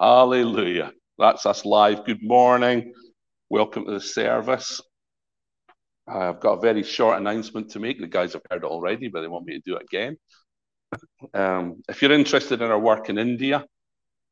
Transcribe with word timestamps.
Hallelujah. 0.00 0.92
That's 1.18 1.44
us 1.44 1.64
live. 1.64 2.04
Good 2.04 2.22
morning. 2.22 2.92
Welcome 3.50 3.84
to 3.86 3.90
the 3.90 4.00
service. 4.00 4.80
I've 6.06 6.38
got 6.38 6.58
a 6.58 6.60
very 6.60 6.84
short 6.84 7.18
announcement 7.18 7.70
to 7.70 7.80
make. 7.80 7.98
The 7.98 8.06
guys 8.06 8.34
have 8.34 8.42
heard 8.48 8.62
it 8.62 8.70
already, 8.70 9.08
but 9.08 9.22
they 9.22 9.26
want 9.26 9.46
me 9.46 9.54
to 9.54 9.62
do 9.66 9.74
it 9.74 9.82
again. 9.82 10.16
Um, 11.34 11.82
if 11.88 12.00
you're 12.00 12.12
interested 12.12 12.62
in 12.62 12.70
our 12.70 12.78
work 12.78 13.08
in 13.10 13.18
India, 13.18 13.64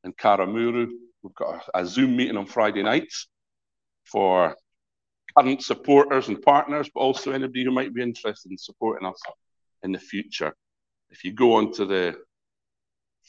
in 0.04 0.12
Karamuru, 0.12 0.86
we've 1.24 1.34
got 1.34 1.68
a, 1.74 1.80
a 1.80 1.84
Zoom 1.86 2.16
meeting 2.16 2.36
on 2.36 2.46
Friday 2.46 2.84
nights 2.84 3.26
for 4.04 4.54
current 5.36 5.64
supporters 5.64 6.28
and 6.28 6.40
partners, 6.42 6.88
but 6.94 7.00
also 7.00 7.32
anybody 7.32 7.64
who 7.64 7.72
might 7.72 7.92
be 7.92 8.02
interested 8.02 8.52
in 8.52 8.56
supporting 8.58 9.08
us 9.08 9.20
in 9.82 9.90
the 9.90 9.98
future. 9.98 10.54
If 11.10 11.24
you 11.24 11.32
go 11.32 11.54
onto 11.54 11.86
the 11.86 12.14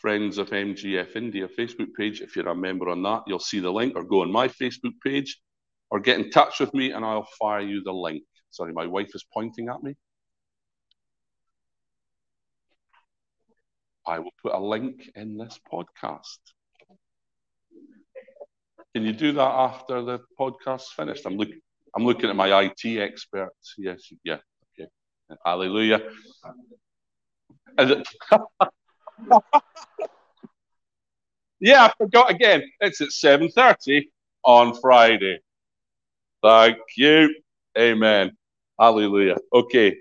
Friends 0.02 0.38
of 0.38 0.50
MGF 0.50 1.16
India 1.16 1.48
Facebook 1.48 1.94
page. 1.98 2.22
If 2.22 2.36
you're 2.36 2.48
a 2.48 2.56
member 2.56 2.90
on 2.90 3.02
that, 3.04 3.24
you'll 3.26 3.40
see 3.40 3.60
the 3.60 3.72
link, 3.72 3.96
or 3.96 4.04
go 4.04 4.22
on 4.22 4.32
my 4.32 4.48
Facebook 4.48 4.94
page, 5.04 5.40
or 5.90 6.00
get 6.00 6.20
in 6.20 6.30
touch 6.30 6.60
with 6.60 6.74
me 6.74 6.92
and 6.92 7.04
I'll 7.04 7.28
fire 7.40 7.62
you 7.62 7.82
the 7.84 7.94
link. 7.94 8.24
Sorry, 8.52 8.74
my 8.74 8.86
wife 8.86 9.10
is 9.14 9.26
pointing 9.34 9.70
at 9.70 9.82
me. 9.82 9.96
I 14.06 14.20
will 14.20 14.32
put 14.42 14.54
a 14.54 14.60
link 14.60 15.10
in 15.16 15.38
this 15.38 15.60
podcast. 15.72 16.40
Can 18.96 19.04
you 19.04 19.14
do 19.14 19.34
that 19.34 19.42
after 19.42 20.02
the 20.02 20.20
podcast's 20.40 20.92
finished? 20.94 21.26
I'm 21.26 21.38
looking. 21.38 21.60
I'm 21.96 22.06
looking 22.06 22.30
at 22.30 22.36
my 22.36 22.62
IT 22.62 22.86
experts. 23.00 23.76
Yes, 23.78 24.12
yeah, 24.24 24.38
okay. 24.80 24.90
Hallelujah. 25.46 26.02
yeah, 31.60 31.86
I 31.86 31.94
forgot 31.98 32.32
again. 32.32 32.64
It's 32.80 33.02
at 33.02 33.10
7.30 33.10 34.06
on 34.44 34.80
Friday. 34.80 35.40
Thank 36.42 36.78
you. 36.96 37.36
Amen. 37.78 38.32
Hallelujah. 38.80 39.38
Okay, 39.54 39.98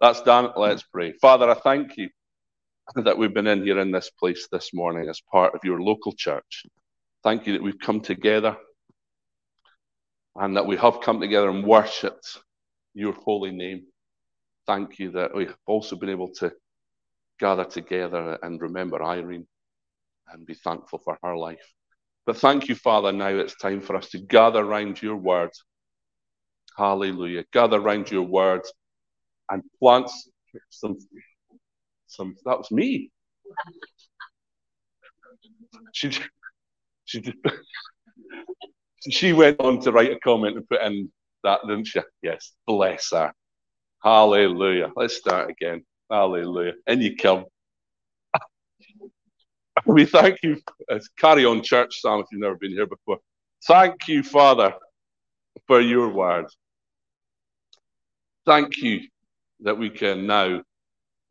that's 0.00 0.22
done. 0.22 0.50
Let's 0.56 0.82
pray. 0.82 1.12
Father, 1.12 1.50
I 1.50 1.54
thank 1.54 1.96
you 1.96 2.10
that 2.96 3.16
we've 3.16 3.34
been 3.34 3.46
in 3.46 3.62
here 3.62 3.78
in 3.78 3.90
this 3.90 4.10
place 4.10 4.48
this 4.50 4.72
morning 4.72 5.08
as 5.08 5.20
part 5.20 5.54
of 5.54 5.60
your 5.62 5.80
local 5.80 6.12
church. 6.12 6.64
Thank 7.22 7.46
you 7.46 7.52
that 7.54 7.62
we've 7.62 7.78
come 7.78 8.00
together 8.00 8.56
and 10.36 10.56
that 10.56 10.66
we 10.66 10.76
have 10.76 11.00
come 11.00 11.20
together 11.20 11.50
and 11.50 11.64
worshipped 11.64 12.38
your 12.94 13.12
holy 13.12 13.50
name. 13.50 13.84
Thank 14.66 14.98
you 14.98 15.10
that 15.12 15.34
we've 15.34 15.54
also 15.66 15.96
been 15.96 16.08
able 16.08 16.32
to 16.34 16.52
gather 17.38 17.64
together 17.64 18.38
and 18.42 18.60
remember 18.60 19.02
Irene 19.02 19.46
and 20.32 20.46
be 20.46 20.54
thankful 20.54 20.98
for 20.98 21.18
her 21.22 21.36
life. 21.36 21.72
But 22.26 22.36
thank 22.36 22.68
you, 22.68 22.74
Father. 22.74 23.12
Now 23.12 23.28
it's 23.28 23.56
time 23.56 23.80
for 23.80 23.96
us 23.96 24.10
to 24.10 24.18
gather 24.18 24.60
around 24.60 25.00
your 25.00 25.16
word. 25.16 25.50
Hallelujah. 26.76 27.44
Gather 27.52 27.78
around 27.78 28.10
your 28.10 28.22
word 28.22 28.62
and 29.50 29.62
plant 29.80 30.10
some. 30.70 30.98
Some 32.06 32.36
that 32.46 32.58
was 32.58 32.70
me. 32.70 33.10
She, 35.92 36.10
she, 37.04 37.34
she 39.10 39.32
went 39.32 39.60
on 39.60 39.80
to 39.80 39.92
write 39.92 40.12
a 40.12 40.18
comment 40.20 40.56
and 40.56 40.68
put 40.68 40.82
in 40.82 41.12
that, 41.44 41.60
didn't 41.66 41.86
she? 41.86 42.00
Yes, 42.22 42.52
bless 42.66 43.10
her. 43.12 43.32
Hallelujah. 44.02 44.90
Let's 44.96 45.16
start 45.16 45.50
again. 45.50 45.84
Hallelujah. 46.10 46.74
And 46.86 47.02
you 47.02 47.16
come. 47.16 47.44
we 49.86 50.04
thank 50.04 50.38
you. 50.42 50.60
It's 50.88 51.08
carry 51.18 51.44
on 51.44 51.62
church, 51.62 52.00
Sam, 52.00 52.20
if 52.20 52.26
you've 52.32 52.40
never 52.40 52.56
been 52.56 52.72
here 52.72 52.86
before. 52.86 53.18
Thank 53.66 54.08
you, 54.08 54.22
Father, 54.22 54.74
for 55.66 55.80
your 55.80 56.08
word. 56.08 56.46
Thank 58.46 58.78
you 58.78 59.00
that 59.60 59.76
we 59.76 59.90
can 59.90 60.26
now 60.26 60.62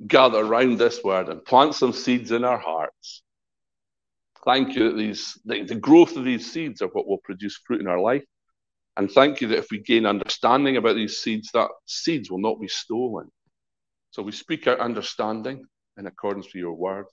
gather 0.05 0.39
around 0.39 0.77
this 0.77 1.03
word 1.03 1.29
and 1.29 1.43
plant 1.43 1.73
some 1.73 1.93
seeds 1.93 2.31
in 2.31 2.43
our 2.43 2.59
hearts. 2.59 3.23
Thank 4.45 4.75
you 4.75 4.89
that 4.91 4.97
these 4.97 5.39
the, 5.45 5.63
the 5.63 5.75
growth 5.75 6.15
of 6.15 6.25
these 6.25 6.51
seeds 6.51 6.81
are 6.81 6.87
what 6.89 7.07
will 7.07 7.17
produce 7.23 7.59
fruit 7.65 7.81
in 7.81 7.87
our 7.87 7.99
life. 7.99 8.23
And 8.95 9.11
thank 9.11 9.41
you 9.41 9.47
that 9.49 9.59
if 9.59 9.67
we 9.71 9.79
gain 9.79 10.05
understanding 10.05 10.77
about 10.77 10.95
these 10.95 11.17
seeds, 11.17 11.49
that 11.53 11.69
seeds 11.85 12.29
will 12.29 12.39
not 12.39 12.59
be 12.59 12.67
stolen. 12.67 13.29
So 14.11 14.23
we 14.23 14.31
speak 14.31 14.67
out 14.67 14.79
understanding 14.79 15.65
in 15.97 16.07
accordance 16.07 16.47
with 16.47 16.55
your 16.55 16.73
word, 16.73 17.05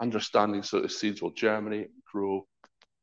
understanding 0.00 0.62
so 0.62 0.80
the 0.80 0.88
seeds 0.88 1.22
will 1.22 1.32
germinate, 1.32 1.88
grow, 2.10 2.46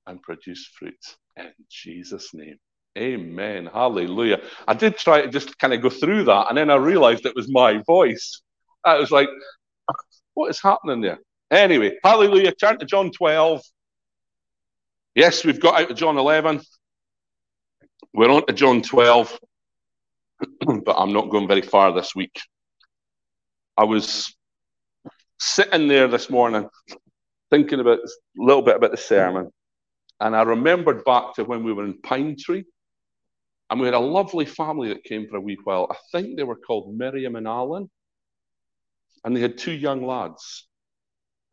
and 0.08 0.22
produce 0.22 0.68
fruit. 0.78 0.96
In 1.38 1.52
Jesus' 1.70 2.34
name. 2.34 2.58
Amen. 2.98 3.70
Hallelujah. 3.72 4.42
I 4.68 4.74
did 4.74 4.98
try 4.98 5.22
to 5.22 5.28
just 5.28 5.58
kind 5.58 5.74
of 5.74 5.82
go 5.82 5.90
through 5.90 6.26
that, 6.26 6.48
and 6.50 6.58
then 6.58 6.70
I 6.70 6.76
realized 6.76 7.26
it 7.26 7.36
was 7.36 7.52
my 7.52 7.80
voice. 7.88 8.42
I 8.84 8.98
was 8.98 9.10
like, 9.12 9.30
what 10.36 10.50
is 10.50 10.62
happening 10.62 11.02
there? 11.02 11.20
Anyway, 11.50 11.98
hallelujah. 12.04 12.54
Turn 12.54 12.78
to 12.80 12.86
John 12.86 13.12
12. 13.12 13.62
Yes, 15.16 15.44
we've 15.46 15.60
got 15.60 15.82
out 15.82 15.92
of 15.92 15.98
John 15.98 16.18
11. 16.18 16.62
We're 18.14 18.30
on 18.30 18.46
to 18.46 18.54
John 18.54 18.82
12, 18.82 19.40
but 20.86 20.96
I'm 20.98 21.14
not 21.14 21.30
going 21.30 21.48
very 21.48 21.62
far 21.62 21.94
this 21.94 22.16
week. 22.16 22.40
I 23.76 23.86
was 23.86 24.36
sitting 25.40 25.88
there 25.88 26.08
this 26.08 26.30
morning 26.30 26.70
thinking 27.50 27.80
about 27.80 28.00
a 28.00 28.08
little 28.38 28.62
bit 28.62 28.76
about 28.76 28.92
the 28.92 28.98
sermon, 28.98 29.50
and 30.20 30.36
I 30.36 30.44
remembered 30.44 31.04
back 31.06 31.34
to 31.36 31.44
when 31.44 31.64
we 31.64 31.74
were 31.74 31.86
in 31.86 32.00
Pine 32.02 32.36
Tree, 32.40 32.66
and 33.70 33.80
we 33.80 33.88
had 33.88 33.96
a 33.96 34.00
lovely 34.00 34.46
family 34.46 34.90
that 34.90 35.04
came 35.04 35.28
for 35.28 35.38
a 35.38 35.42
wee 35.42 35.58
while. 35.64 35.88
I 35.90 35.96
think 36.12 36.38
they 36.38 36.44
were 36.44 36.56
called 36.56 36.96
Miriam 36.96 37.36
and 37.36 37.48
Alan, 37.48 37.90
and 39.24 39.36
they 39.36 39.42
had 39.42 39.58
two 39.58 39.72
young 39.74 40.06
lads, 40.06 40.68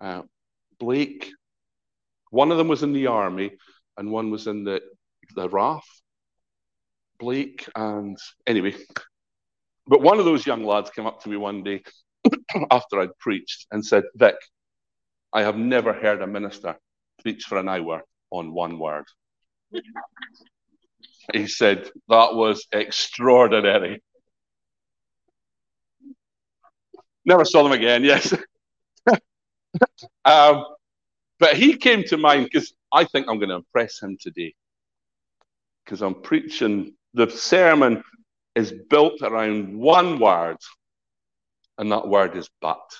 uh, 0.01 0.23
Blake. 0.79 1.31
One 2.31 2.53
of 2.53 2.59
them 2.59 2.69
was 2.69 2.83
in 2.83 2.93
the 2.93 3.07
army, 3.07 3.53
and 3.97 4.11
one 4.11 4.31
was 4.31 4.47
in 4.47 4.65
the 4.65 4.83
the 5.37 5.49
RAF. 5.49 5.87
Blake 7.19 7.67
and 7.77 8.19
anyway, 8.47 8.75
but 9.87 10.03
one 10.03 10.19
of 10.19 10.25
those 10.25 10.47
young 10.47 10.65
lads 10.65 10.91
came 10.91 11.07
up 11.07 11.23
to 11.23 11.29
me 11.29 11.37
one 11.37 11.63
day 11.63 11.83
after 12.71 13.01
I'd 13.01 13.17
preached 13.19 13.67
and 13.71 13.85
said, 13.85 14.05
Vic, 14.15 14.37
I 15.33 15.43
have 15.43 15.57
never 15.57 15.93
heard 15.93 16.23
a 16.23 16.27
minister 16.27 16.77
preach 17.23 17.45
for 17.45 17.59
an 17.59 17.69
hour 17.69 18.03
on 18.31 18.53
one 18.53 18.79
word. 18.79 19.05
he 21.33 21.47
said, 21.47 21.91
That 22.09 22.35
was 22.35 22.67
extraordinary. 22.73 24.03
Never 27.25 27.45
saw 27.45 27.63
them 27.63 27.73
again, 27.73 28.03
yes. 28.03 28.35
um, 30.25 30.65
but 31.39 31.57
he 31.57 31.77
came 31.77 32.03
to 32.05 32.17
mind 32.17 32.49
because 32.51 32.73
I 32.93 33.05
think 33.05 33.29
I'm 33.29 33.39
going 33.39 33.51
to 33.51 33.57
impress 33.57 34.01
him 34.03 34.17
today. 34.21 34.55
Because 35.85 36.03
I'm 36.03 36.23
preaching, 36.23 36.95
the 37.15 37.31
sermon 37.31 38.03
is 38.55 38.73
built 38.89 39.23
around 39.23 39.77
one 39.79 40.19
word 40.19 40.57
and 41.81 41.91
that 41.91 42.07
word 42.07 42.37
is 42.37 42.49
but. 42.61 42.93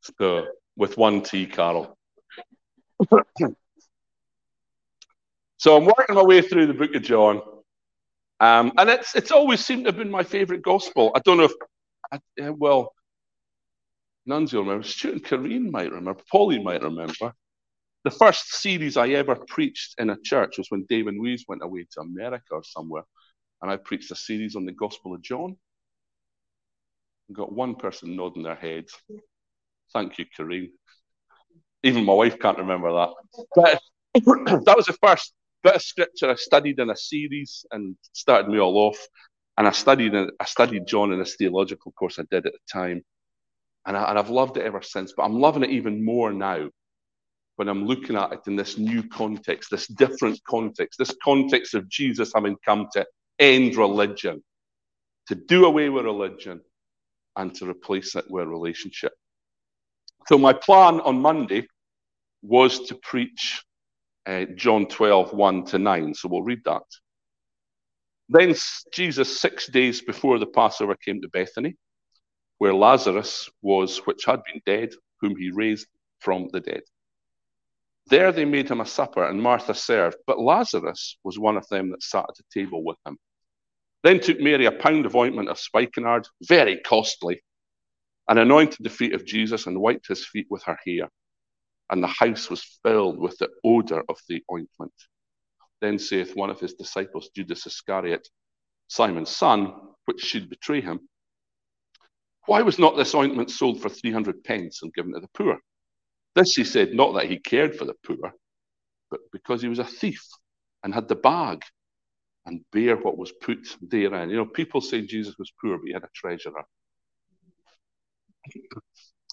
So, 0.00 0.46
with 0.76 0.96
one 0.96 1.20
T, 1.22 1.46
Carol. 1.46 1.96
so 5.58 5.76
I'm 5.76 5.84
working 5.84 6.16
my 6.16 6.24
way 6.24 6.40
through 6.40 6.66
the 6.66 6.74
book 6.74 6.94
of 6.94 7.02
John. 7.02 7.42
Um, 8.40 8.72
and 8.78 8.88
it's 8.88 9.14
it's 9.14 9.30
always 9.30 9.64
seemed 9.64 9.84
to 9.84 9.90
have 9.90 9.98
been 9.98 10.10
my 10.10 10.24
favourite 10.24 10.62
gospel. 10.62 11.12
I 11.14 11.20
don't 11.20 11.36
know 11.36 11.44
if, 11.44 11.52
I, 12.10 12.18
well, 12.50 12.92
Nunzio 14.28 14.60
remember, 14.60 14.84
Stuart 14.84 15.12
and 15.12 15.24
Kareen 15.24 15.70
might 15.70 15.92
remember, 15.92 16.22
Pauline 16.30 16.64
might 16.64 16.82
remember. 16.82 17.34
The 18.04 18.10
first 18.10 18.54
series 18.54 18.96
I 18.96 19.10
ever 19.10 19.36
preached 19.36 19.94
in 19.98 20.10
a 20.10 20.16
church 20.24 20.58
was 20.58 20.66
when 20.70 20.86
David 20.88 21.18
Wees 21.18 21.44
went 21.46 21.62
away 21.62 21.86
to 21.92 22.00
America 22.00 22.46
or 22.52 22.64
somewhere, 22.64 23.04
and 23.60 23.70
I 23.70 23.76
preached 23.76 24.10
a 24.10 24.16
series 24.16 24.56
on 24.56 24.64
the 24.64 24.72
Gospel 24.72 25.14
of 25.14 25.22
John. 25.22 25.56
Got 27.32 27.52
one 27.52 27.74
person 27.74 28.16
nodding 28.16 28.42
their 28.42 28.54
head. 28.54 28.86
Thank 29.92 30.18
you, 30.18 30.26
Kareem. 30.38 30.70
Even 31.82 32.04
my 32.04 32.14
wife 32.14 32.38
can't 32.38 32.58
remember 32.58 32.92
that. 32.92 33.10
But 33.54 33.80
that 34.64 34.76
was 34.76 34.86
the 34.86 34.96
first 35.02 35.32
bit 35.62 35.76
of 35.76 35.82
scripture 35.82 36.30
I 36.30 36.34
studied 36.34 36.78
in 36.78 36.90
a 36.90 36.96
series 36.96 37.64
and 37.70 37.96
started 38.12 38.50
me 38.50 38.58
all 38.58 38.76
off. 38.78 38.98
And 39.58 39.66
I 39.66 39.72
studied 39.72 40.14
I 40.14 40.44
studied 40.44 40.86
John 40.86 41.12
in 41.12 41.18
this 41.18 41.36
theological 41.36 41.92
course 41.92 42.18
I 42.18 42.24
did 42.30 42.46
at 42.46 42.52
the 42.52 42.58
time. 42.72 43.02
And, 43.84 43.96
I, 43.96 44.10
and 44.10 44.18
I've 44.18 44.30
loved 44.30 44.56
it 44.56 44.64
ever 44.64 44.80
since. 44.80 45.12
But 45.16 45.24
I'm 45.24 45.40
loving 45.40 45.64
it 45.64 45.70
even 45.70 46.04
more 46.04 46.32
now 46.32 46.68
when 47.56 47.68
I'm 47.68 47.86
looking 47.86 48.16
at 48.16 48.32
it 48.32 48.40
in 48.46 48.56
this 48.56 48.78
new 48.78 49.02
context, 49.08 49.70
this 49.70 49.86
different 49.86 50.40
context, 50.48 50.98
this 50.98 51.14
context 51.22 51.74
of 51.74 51.88
Jesus 51.88 52.32
having 52.34 52.56
come 52.64 52.88
to 52.94 53.06
end 53.38 53.76
religion, 53.76 54.42
to 55.28 55.34
do 55.34 55.66
away 55.66 55.88
with 55.88 56.04
religion, 56.04 56.60
and 57.36 57.54
to 57.56 57.68
replace 57.68 58.14
it 58.14 58.24
with 58.30 58.44
a 58.44 58.48
relationship. 58.48 59.12
So 60.28 60.38
my 60.38 60.52
plan 60.52 61.00
on 61.00 61.20
Monday 61.20 61.66
was 62.42 62.80
to 62.88 62.94
preach 62.96 63.62
uh, 64.26 64.44
John 64.54 64.86
12, 64.86 65.32
1 65.32 65.64
to 65.66 65.78
9. 65.78 66.14
So 66.14 66.28
we'll 66.28 66.42
read 66.42 66.62
that. 66.64 66.82
Then 68.28 68.54
Jesus, 68.92 69.40
six 69.40 69.68
days 69.68 70.00
before 70.00 70.38
the 70.38 70.46
Passover, 70.46 70.96
came 70.96 71.20
to 71.20 71.28
Bethany, 71.28 71.76
where 72.58 72.74
Lazarus 72.74 73.50
was, 73.60 73.98
which 73.98 74.24
had 74.24 74.40
been 74.44 74.62
dead, 74.64 74.94
whom 75.20 75.36
he 75.36 75.50
raised 75.50 75.86
from 76.20 76.48
the 76.52 76.60
dead. 76.60 76.82
There 78.06 78.32
they 78.32 78.44
made 78.44 78.70
him 78.70 78.80
a 78.80 78.86
supper, 78.86 79.24
and 79.24 79.42
Martha 79.42 79.74
served, 79.74 80.16
but 80.26 80.40
Lazarus 80.40 81.18
was 81.24 81.38
one 81.38 81.56
of 81.56 81.66
them 81.68 81.90
that 81.90 82.02
sat 82.02 82.26
at 82.28 82.36
the 82.36 82.60
table 82.60 82.84
with 82.84 82.96
him. 83.06 83.18
Then 84.02 84.20
took 84.20 84.40
Mary 84.40 84.66
a 84.66 84.72
pound 84.72 85.06
of 85.06 85.14
ointment 85.14 85.48
of 85.48 85.58
spikenard, 85.58 86.26
very 86.42 86.80
costly, 86.80 87.42
and 88.28 88.38
anointed 88.38 88.78
the 88.80 88.90
feet 88.90 89.14
of 89.14 89.26
Jesus 89.26 89.66
and 89.66 89.80
wiped 89.80 90.08
his 90.08 90.26
feet 90.26 90.46
with 90.50 90.62
her 90.64 90.78
hair. 90.84 91.08
And 91.90 92.02
the 92.02 92.08
house 92.08 92.50
was 92.50 92.78
filled 92.82 93.18
with 93.18 93.36
the 93.38 93.50
odor 93.64 94.02
of 94.08 94.18
the 94.28 94.42
ointment. 94.50 94.94
Then 95.80 95.98
saith 95.98 96.34
one 96.34 96.50
of 96.50 96.60
his 96.60 96.74
disciples, 96.74 97.30
Judas 97.34 97.66
Iscariot, 97.66 98.28
Simon's 98.88 99.30
son, 99.30 99.72
which 100.06 100.20
should 100.20 100.48
betray 100.48 100.80
him, 100.80 101.08
Why 102.46 102.62
was 102.62 102.78
not 102.78 102.96
this 102.96 103.14
ointment 103.14 103.50
sold 103.50 103.80
for 103.80 103.88
300 103.88 104.42
pence 104.42 104.82
and 104.82 104.94
given 104.94 105.12
to 105.14 105.20
the 105.20 105.28
poor? 105.28 105.58
This 106.34 106.54
he 106.54 106.64
said, 106.64 106.94
not 106.94 107.12
that 107.14 107.26
he 107.26 107.38
cared 107.38 107.76
for 107.76 107.84
the 107.84 107.94
poor, 108.06 108.32
but 109.10 109.20
because 109.32 109.62
he 109.62 109.68
was 109.68 109.78
a 109.78 109.84
thief 109.84 110.24
and 110.82 110.94
had 110.94 111.08
the 111.08 111.14
bag 111.14 111.62
and 112.46 112.64
bear 112.72 112.96
what 112.96 113.18
was 113.18 113.32
put 113.32 113.76
therein. 113.80 114.30
You 114.30 114.36
know, 114.36 114.46
people 114.46 114.80
say 114.80 115.02
Jesus 115.02 115.34
was 115.38 115.52
poor, 115.60 115.78
but 115.78 115.86
he 115.86 115.92
had 115.92 116.04
a 116.04 116.08
treasurer. 116.14 116.64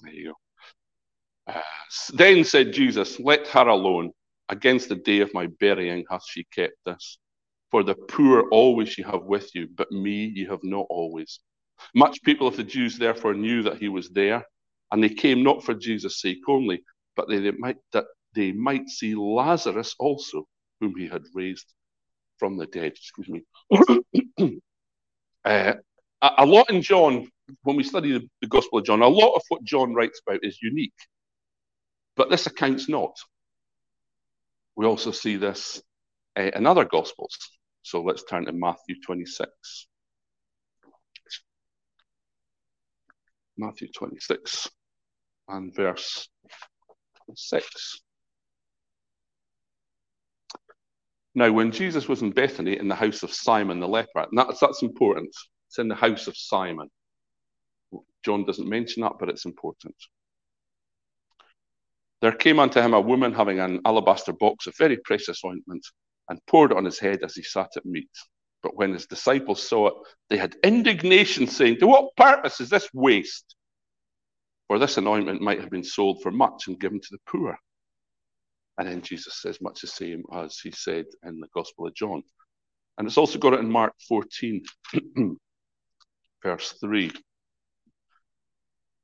There 0.04 0.14
you 0.14 0.28
go. 0.28 1.54
Uh, 1.54 1.62
then 2.14 2.44
said 2.44 2.74
Jesus, 2.74 3.20
Let 3.20 3.48
her 3.48 3.68
alone. 3.68 4.12
Against 4.50 4.90
the 4.90 4.96
day 4.96 5.20
of 5.20 5.34
my 5.34 5.48
burying 5.60 6.06
hath 6.10 6.24
she 6.28 6.44
kept 6.56 6.74
this. 6.86 7.20
For 7.72 7.84
the 7.84 7.96
poor 7.96 8.50
always 8.50 8.98
ye 8.98 9.04
have 9.04 9.24
with 9.24 9.54
you, 9.54 9.68
but 9.76 9.92
me 9.92 10.26
ye 10.36 10.46
have 10.46 10.64
not 10.64 10.88
always. 10.90 11.40
Much 11.96 12.22
people 12.24 12.48
of 12.48 12.58
the 12.58 12.64
Jews 12.64 12.98
therefore 12.98 13.36
knew 13.36 13.62
that 13.64 13.78
he 13.78 13.90
was 13.90 14.10
there, 14.10 14.44
and 14.92 15.04
they 15.04 15.10
came 15.10 15.44
not 15.44 15.64
for 15.64 15.76
Jesus' 15.76 16.22
sake 16.22 16.40
only, 16.48 16.82
but 17.16 17.30
they, 17.30 17.40
they 17.40 17.52
might, 17.52 17.78
that 17.94 18.06
they 18.34 18.52
might 18.52 18.90
see 18.90 19.14
Lazarus 19.16 19.96
also, 20.00 20.48
whom 20.80 20.96
he 20.98 21.08
had 21.08 21.24
raised 21.36 21.74
from 22.40 22.58
the 22.58 22.66
dead. 22.66 22.94
Excuse 22.94 23.30
me. 23.30 23.44
uh, 25.46 25.74
a, 26.22 26.46
lot 26.46 26.70
in 26.70 26.82
John, 26.82 27.28
when 27.64 27.76
we 27.76 27.84
study 27.84 28.14
the, 28.14 28.28
the 28.42 28.48
Gospel 28.48 28.80
of 28.80 28.86
John, 28.86 29.02
a 29.02 29.08
lot 29.08 29.36
of 29.36 29.42
what 29.50 29.64
John 29.64 29.94
writes 29.94 30.22
about 30.26 30.40
is 30.44 30.62
unique, 30.62 30.94
but 32.16 32.30
this 32.30 32.48
account's 32.48 32.90
not. 32.90 33.16
We 34.76 34.86
also 34.86 35.12
see 35.12 35.36
this 35.36 35.82
uh, 36.38 36.52
in 36.56 36.66
other 36.66 36.86
Gospels. 36.86 37.38
So 37.82 38.02
let's 38.02 38.24
turn 38.24 38.46
to 38.46 38.54
Matthew 38.54 38.96
26. 39.06 39.88
Matthew 43.58 43.90
26 43.94 44.70
and 45.50 45.76
verse 45.76 46.30
6. 47.36 48.02
Now, 51.40 51.54
when 51.54 51.72
Jesus 51.72 52.10
was 52.10 52.22
in 52.22 52.32
Bethany 52.32 52.78
in 52.78 52.90
the 52.90 52.96
house 52.96 53.24
of 53.24 53.34
Simon 53.34 53.80
the 53.80 53.88
leper, 53.88 54.20
and 54.30 54.38
that's, 54.38 54.60
that's 54.60 54.84
important. 54.84 55.34
It's 55.70 55.80
in 55.80 55.88
the 55.88 55.96
house 55.96 56.28
of 56.28 56.36
Simon. 56.36 56.90
John 58.26 58.44
doesn't 58.44 58.68
mention 58.68 59.04
that, 59.04 59.14
but 59.18 59.30
it's 59.30 59.46
important. 59.46 59.96
There 62.22 62.34
came 62.34 62.60
unto 62.60 62.82
him 62.82 62.94
a 62.94 63.00
woman 63.00 63.34
having 63.34 63.62
an 63.62 63.80
alabaster 63.86 64.34
box 64.34 64.68
of 64.68 64.76
very 64.78 64.98
precious 64.98 65.40
ointment 65.46 65.88
and 66.28 66.46
poured 66.46 66.72
it 66.72 66.78
on 66.78 66.84
his 66.84 67.00
head 67.00 67.24
as 67.24 67.36
he 67.36 67.44
sat 67.44 67.70
at 67.78 67.86
meat. 67.86 68.12
But 68.62 68.76
when 68.76 68.92
his 68.92 69.06
disciples 69.06 69.66
saw 69.66 69.88
it, 69.88 69.94
they 70.30 70.36
had 70.36 70.58
indignation, 70.62 71.48
saying, 71.48 71.78
To 71.78 71.88
what 71.88 72.18
purpose 72.18 72.60
is 72.60 72.70
this 72.70 72.90
waste? 72.94 73.56
For 74.68 74.78
this 74.78 74.98
anointment 74.98 75.40
might 75.40 75.62
have 75.62 75.70
been 75.70 75.86
sold 75.86 76.22
for 76.22 76.32
much 76.32 76.68
and 76.68 76.78
given 76.78 77.00
to 77.00 77.10
the 77.12 77.20
poor. 77.26 77.58
And 78.80 78.88
then 78.88 79.02
Jesus 79.02 79.42
says 79.42 79.60
much 79.62 79.82
the 79.82 79.88
same 79.88 80.24
as 80.34 80.58
he 80.58 80.72
said 80.72 81.06
in 81.26 81.42
the 81.42 81.50
Gospel 81.54 81.86
of 81.86 81.94
John. 81.94 82.24
And 82.98 83.06
it's 83.06 83.18
also 83.18 83.38
got 83.38 83.54
it 83.54 83.60
in 83.60 83.70
Mark 83.70 83.94
14, 84.08 84.64
verse 86.44 86.72
3. 86.80 87.12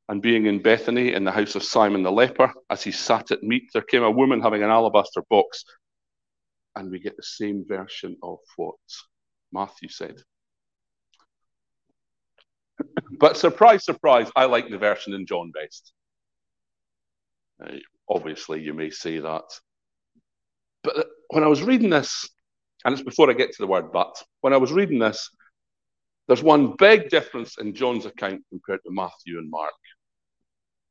And 0.08 0.22
being 0.22 0.46
in 0.46 0.62
Bethany 0.62 1.12
in 1.12 1.26
the 1.26 1.32
house 1.32 1.56
of 1.56 1.64
Simon 1.64 2.04
the 2.04 2.12
leper, 2.12 2.54
as 2.70 2.84
he 2.84 2.92
sat 2.92 3.32
at 3.32 3.44
meat, 3.44 3.64
there 3.74 3.82
came 3.82 4.04
a 4.04 4.10
woman 4.10 4.40
having 4.40 4.64
an 4.64 4.70
alabaster 4.70 5.22
box. 5.30 5.66
And 6.78 6.90
we 6.90 7.00
get 7.00 7.18
the 7.18 7.24
same 7.24 7.66
version 7.68 8.16
of 8.24 8.38
what 8.56 8.76
Matthew 9.52 9.90
said. 9.90 10.16
but 13.20 13.36
surprise, 13.36 13.84
surprise, 13.84 14.32
I 14.38 14.46
like 14.46 14.70
the 14.70 14.78
version 14.78 15.14
in 15.14 15.26
John 15.26 15.52
best. 15.52 15.92
Uh, 17.62 17.80
obviously, 18.08 18.62
you 18.62 18.74
may 18.74 18.90
say 18.90 19.20
that. 19.20 19.44
But 20.86 21.08
when 21.30 21.44
I 21.44 21.48
was 21.48 21.64
reading 21.64 21.90
this, 21.90 22.30
and 22.86 22.94
it's 22.94 23.04
before 23.04 23.30
I 23.30 23.34
get 23.34 23.52
to 23.52 23.62
the 23.62 23.68
word 23.68 23.92
but, 23.92 24.24
when 24.42 24.54
I 24.54 24.58
was 24.58 24.72
reading 24.72 25.00
this, 25.00 25.30
there's 26.28 26.44
one 26.44 26.76
big 26.78 27.10
difference 27.10 27.58
in 27.58 27.74
John's 27.74 28.06
account 28.06 28.44
compared 28.50 28.82
to 28.86 28.92
Matthew 28.92 29.38
and 29.40 29.50
Mark. 29.50 29.74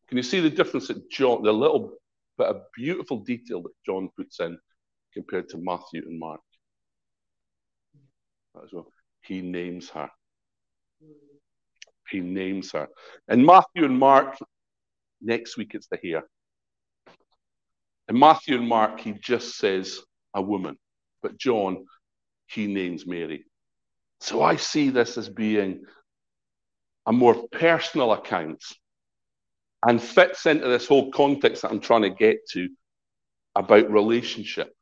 Can 0.08 0.16
you 0.16 0.22
see 0.22 0.40
the 0.40 0.50
difference 0.50 0.88
that 0.88 1.10
John, 1.10 1.42
the 1.42 1.52
little 1.52 1.92
bit 2.36 2.48
of 2.48 2.62
beautiful 2.76 3.18
detail 3.20 3.62
that 3.62 3.72
John 3.86 4.10
puts 4.16 4.40
in 4.40 4.58
compared 5.12 5.48
to 5.50 5.58
Matthew 5.58 6.02
and 6.06 6.18
Mark? 6.18 6.40
As 8.62 8.72
well. 8.72 8.92
He 9.22 9.40
names 9.40 9.88
her. 9.90 10.08
He 12.10 12.20
names 12.20 12.72
her. 12.72 12.88
In 13.28 13.44
Matthew 13.44 13.84
and 13.84 13.98
Mark, 13.98 14.36
next 15.20 15.56
week 15.56 15.74
it's 15.74 15.88
the 15.88 15.98
hair. 16.02 16.24
In 18.08 18.18
Matthew 18.18 18.56
and 18.56 18.68
Mark, 18.68 19.00
he 19.00 19.12
just 19.12 19.56
says 19.56 20.00
a 20.34 20.42
woman, 20.42 20.76
but 21.22 21.38
John, 21.38 21.86
he 22.46 22.66
names 22.66 23.06
Mary. 23.06 23.44
So 24.20 24.42
I 24.42 24.56
see 24.56 24.90
this 24.90 25.16
as 25.16 25.28
being 25.28 25.84
a 27.06 27.12
more 27.12 27.46
personal 27.48 28.12
account 28.12 28.62
and 29.86 30.02
fits 30.02 30.46
into 30.46 30.66
this 30.66 30.86
whole 30.86 31.10
context 31.10 31.62
that 31.62 31.70
I'm 31.70 31.80
trying 31.80 32.02
to 32.02 32.10
get 32.10 32.38
to 32.52 32.68
about 33.54 33.90
relationship. 33.90 34.74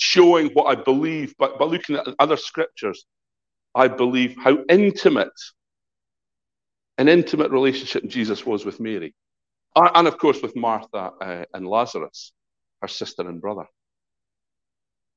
Showing 0.00 0.48
what 0.54 0.66
I 0.66 0.80
believe, 0.80 1.34
but 1.38 1.58
by 1.58 1.66
looking 1.66 1.96
at 1.96 2.06
other 2.18 2.36
scriptures, 2.36 3.06
I 3.74 3.88
believe 3.88 4.36
how 4.42 4.58
intimate 4.68 5.32
an 6.98 7.08
intimate 7.08 7.50
relationship 7.50 8.06
Jesus 8.06 8.46
was 8.46 8.64
with 8.64 8.80
Mary. 8.80 9.14
And 9.76 10.06
of 10.06 10.18
course 10.18 10.40
with 10.40 10.54
Martha 10.56 11.10
uh, 11.20 11.44
and 11.52 11.66
Lazarus, 11.66 12.32
her 12.80 12.88
sister 12.88 13.28
and 13.28 13.40
brother. 13.40 13.66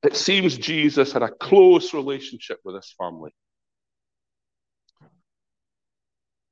It 0.02 0.16
seems 0.16 0.56
Jesus 0.56 1.12
had 1.12 1.22
a 1.22 1.30
close 1.30 1.92
relationship 1.92 2.58
with 2.64 2.76
his 2.76 2.94
family. 2.98 3.32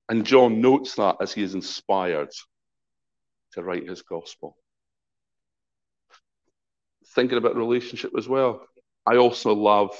And 0.09 0.25
John 0.25 0.61
notes 0.61 0.95
that 0.97 1.17
as 1.21 1.33
he 1.33 1.43
is 1.43 1.55
inspired 1.55 2.31
to 3.53 3.63
write 3.63 3.89
his 3.89 4.03
gospel. 4.03 4.57
Thinking 7.15 7.39
about 7.39 7.57
relationship 7.57 8.13
as 8.17 8.29
well, 8.29 8.67
I 9.05 9.17
also 9.17 9.55
love 9.55 9.97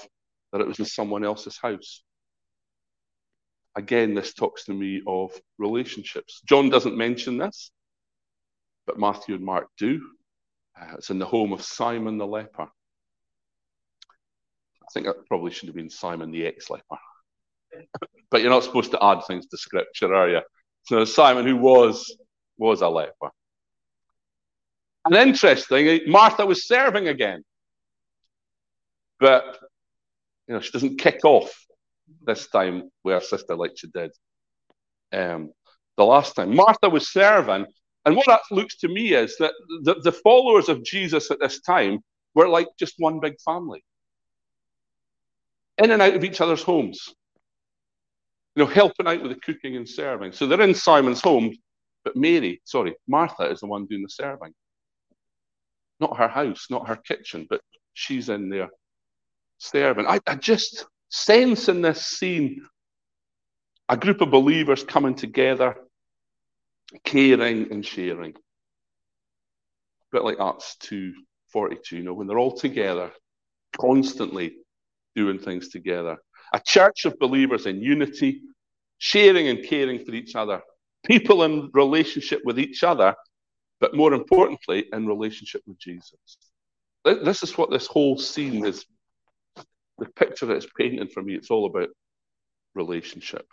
that 0.53 0.61
it 0.61 0.67
was 0.67 0.79
in 0.79 0.85
someone 0.85 1.25
else's 1.25 1.59
house. 1.61 2.03
Again, 3.77 4.15
this 4.15 4.33
talks 4.33 4.65
to 4.67 4.75
me 4.75 5.03
of 5.07 5.33
relationships. 5.59 6.41
John 6.47 6.71
doesn't 6.71 6.97
mention 6.97 7.39
this, 7.39 7.71
but 8.87 8.99
Matthew 8.99 9.35
and 9.35 9.45
Mark 9.45 9.69
do. 9.79 10.01
Uh, 10.81 10.95
it's 10.95 11.11
in 11.11 11.19
the 11.19 11.27
home 11.27 11.53
of 11.53 11.63
Simon 11.63 12.19
the 12.19 12.27
leper. 12.27 12.63
I 12.63 12.69
think 14.93 15.07
that 15.07 15.27
probably 15.27 15.51
should 15.51 15.69
have 15.69 15.77
been 15.77 15.91
Simon 15.91 16.31
the 16.31 16.47
ex 16.47 16.71
leper. 16.71 16.99
but 18.31 18.41
you're 18.41 18.51
not 18.51 18.65
supposed 18.65 18.93
to 18.93 19.05
add 19.05 19.25
things 19.27 19.47
to 19.47 19.59
scripture, 19.59 20.15
are 20.15 20.29
you? 20.29 20.41
So 20.85 21.05
Simon, 21.05 21.47
who 21.47 21.57
was 21.57 22.17
was 22.59 22.81
a 22.81 22.89
leper. 22.89 23.31
And 25.05 25.15
interesting, 25.15 26.01
Martha 26.07 26.47
was 26.47 26.67
serving 26.67 27.09
again. 27.09 27.43
But 29.21 29.59
you 30.49 30.55
know, 30.55 30.61
she 30.61 30.73
doesn't 30.73 30.99
kick 30.99 31.21
off 31.25 31.53
this 32.23 32.49
time 32.49 32.91
with 33.03 33.15
her 33.15 33.21
sister 33.21 33.57
like 33.57 33.73
she 33.77 33.89
did 33.89 34.13
um, 35.13 35.51
the 35.97 36.05
last 36.05 36.35
time. 36.35 36.55
Martha 36.55 36.89
was 36.89 37.11
serving, 37.11 37.67
and 38.07 38.17
what 38.17 38.27
that 38.27 38.41
looks 38.51 38.77
to 38.79 38.89
me 38.89 39.13
is 39.15 39.37
that 39.39 39.53
the, 39.83 39.97
the 40.03 40.13
followers 40.13 40.69
of 40.69 40.85
Jesus 40.85 41.31
at 41.31 41.41
this 41.41 41.61
time 41.61 41.99
were 42.35 42.49
like 42.49 42.69
just 42.79 42.95
one 42.99 43.21
big 43.21 43.35
family, 43.45 43.85
in 45.79 45.91
and 45.91 46.01
out 46.01 46.15
of 46.15 46.25
each 46.25 46.41
other's 46.41 46.63
homes, 46.63 47.15
you 48.55 48.65
know, 48.65 48.71
helping 48.71 49.07
out 49.07 49.23
with 49.23 49.33
the 49.33 49.41
cooking 49.41 49.77
and 49.77 49.89
serving. 49.89 50.33
So 50.33 50.47
they're 50.47 50.61
in 50.63 50.75
Simon's 50.75 51.21
home, 51.21 51.53
but 52.05 52.17
Mary, 52.17 52.63
sorry, 52.65 52.95
Martha 53.09 53.51
is 53.51 53.61
the 53.61 53.67
one 53.67 53.87
doing 53.87 54.03
the 54.03 54.09
serving. 54.09 54.55
Not 55.99 56.17
her 56.17 56.29
house, 56.29 56.69
not 56.71 56.89
her 56.89 56.97
kitchen, 56.97 57.47
but 57.51 57.61
she's 57.95 58.29
in 58.29 58.49
there 58.49 58.71
serving. 59.59 60.07
I, 60.07 60.21
I 60.27 60.37
just 60.37 60.87
sense 61.09 61.69
in 61.69 61.83
this 61.83 62.07
scene 62.07 62.67
a 63.89 63.97
group 63.97 64.21
of 64.21 64.31
believers 64.31 64.85
coming 64.85 65.15
together, 65.15 65.77
caring 67.05 67.73
and 67.73 67.85
sharing. 67.85 68.33
A 68.33 68.39
bit 70.13 70.25
like 70.25 70.41
Acts 70.41 70.77
2.42, 70.83 71.93
you 71.93 72.03
know, 72.03 72.15
when 72.15 72.27
they're 72.27 72.39
all 72.39 72.57
together, 72.57 73.11
constantly 73.79 74.57
doing 75.15 75.39
things 75.39 75.69
together. 75.69 76.17
A 76.53 76.61
church 76.65 77.05
of 77.05 77.19
believers 77.19 77.67
in 77.67 77.83
unity, 77.83 78.43
sharing 78.99 79.49
and 79.49 79.67
caring 79.67 80.05
for 80.05 80.13
each 80.13 80.37
other. 80.37 80.61
People 81.05 81.43
in 81.43 81.71
relationship 81.73 82.41
with 82.45 82.59
each 82.59 82.83
other, 82.83 83.15
but 83.81 83.95
more 83.95 84.15
importantly, 84.15 84.87
in 84.93 85.07
relationship 85.07 85.63
with 85.67 85.79
Jesus. 85.79 86.19
This 87.05 87.43
is 87.43 87.57
what 87.59 87.71
this 87.71 87.87
whole 87.87 88.19
scene 88.19 88.65
is. 88.67 88.85
The 89.99 90.07
picture 90.07 90.47
that 90.47 90.57
it's 90.57 90.67
painting 90.79 91.09
for 91.09 91.23
me, 91.23 91.35
it's 91.35 91.51
all 91.51 91.67
about 91.67 91.89
relationship. 92.75 93.47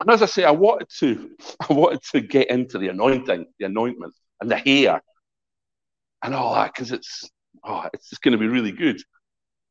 And 0.00 0.10
as 0.10 0.22
I 0.22 0.26
say, 0.26 0.44
I 0.44 0.50
wanted 0.50 0.88
to, 0.98 1.30
I 1.68 1.72
wanted 1.72 2.02
to 2.12 2.20
get 2.20 2.50
into 2.50 2.78
the 2.78 2.88
anointing, 2.88 3.46
the 3.58 3.66
anointment, 3.66 4.14
and 4.40 4.50
the 4.50 4.56
hair, 4.56 5.00
and 6.22 6.34
all 6.34 6.54
that 6.54 6.72
because 6.74 6.92
it's, 6.92 7.28
oh, 7.64 7.88
it's 7.92 8.10
just 8.10 8.22
going 8.22 8.32
to 8.32 8.38
be 8.38 8.48
really 8.48 8.72
good. 8.72 9.00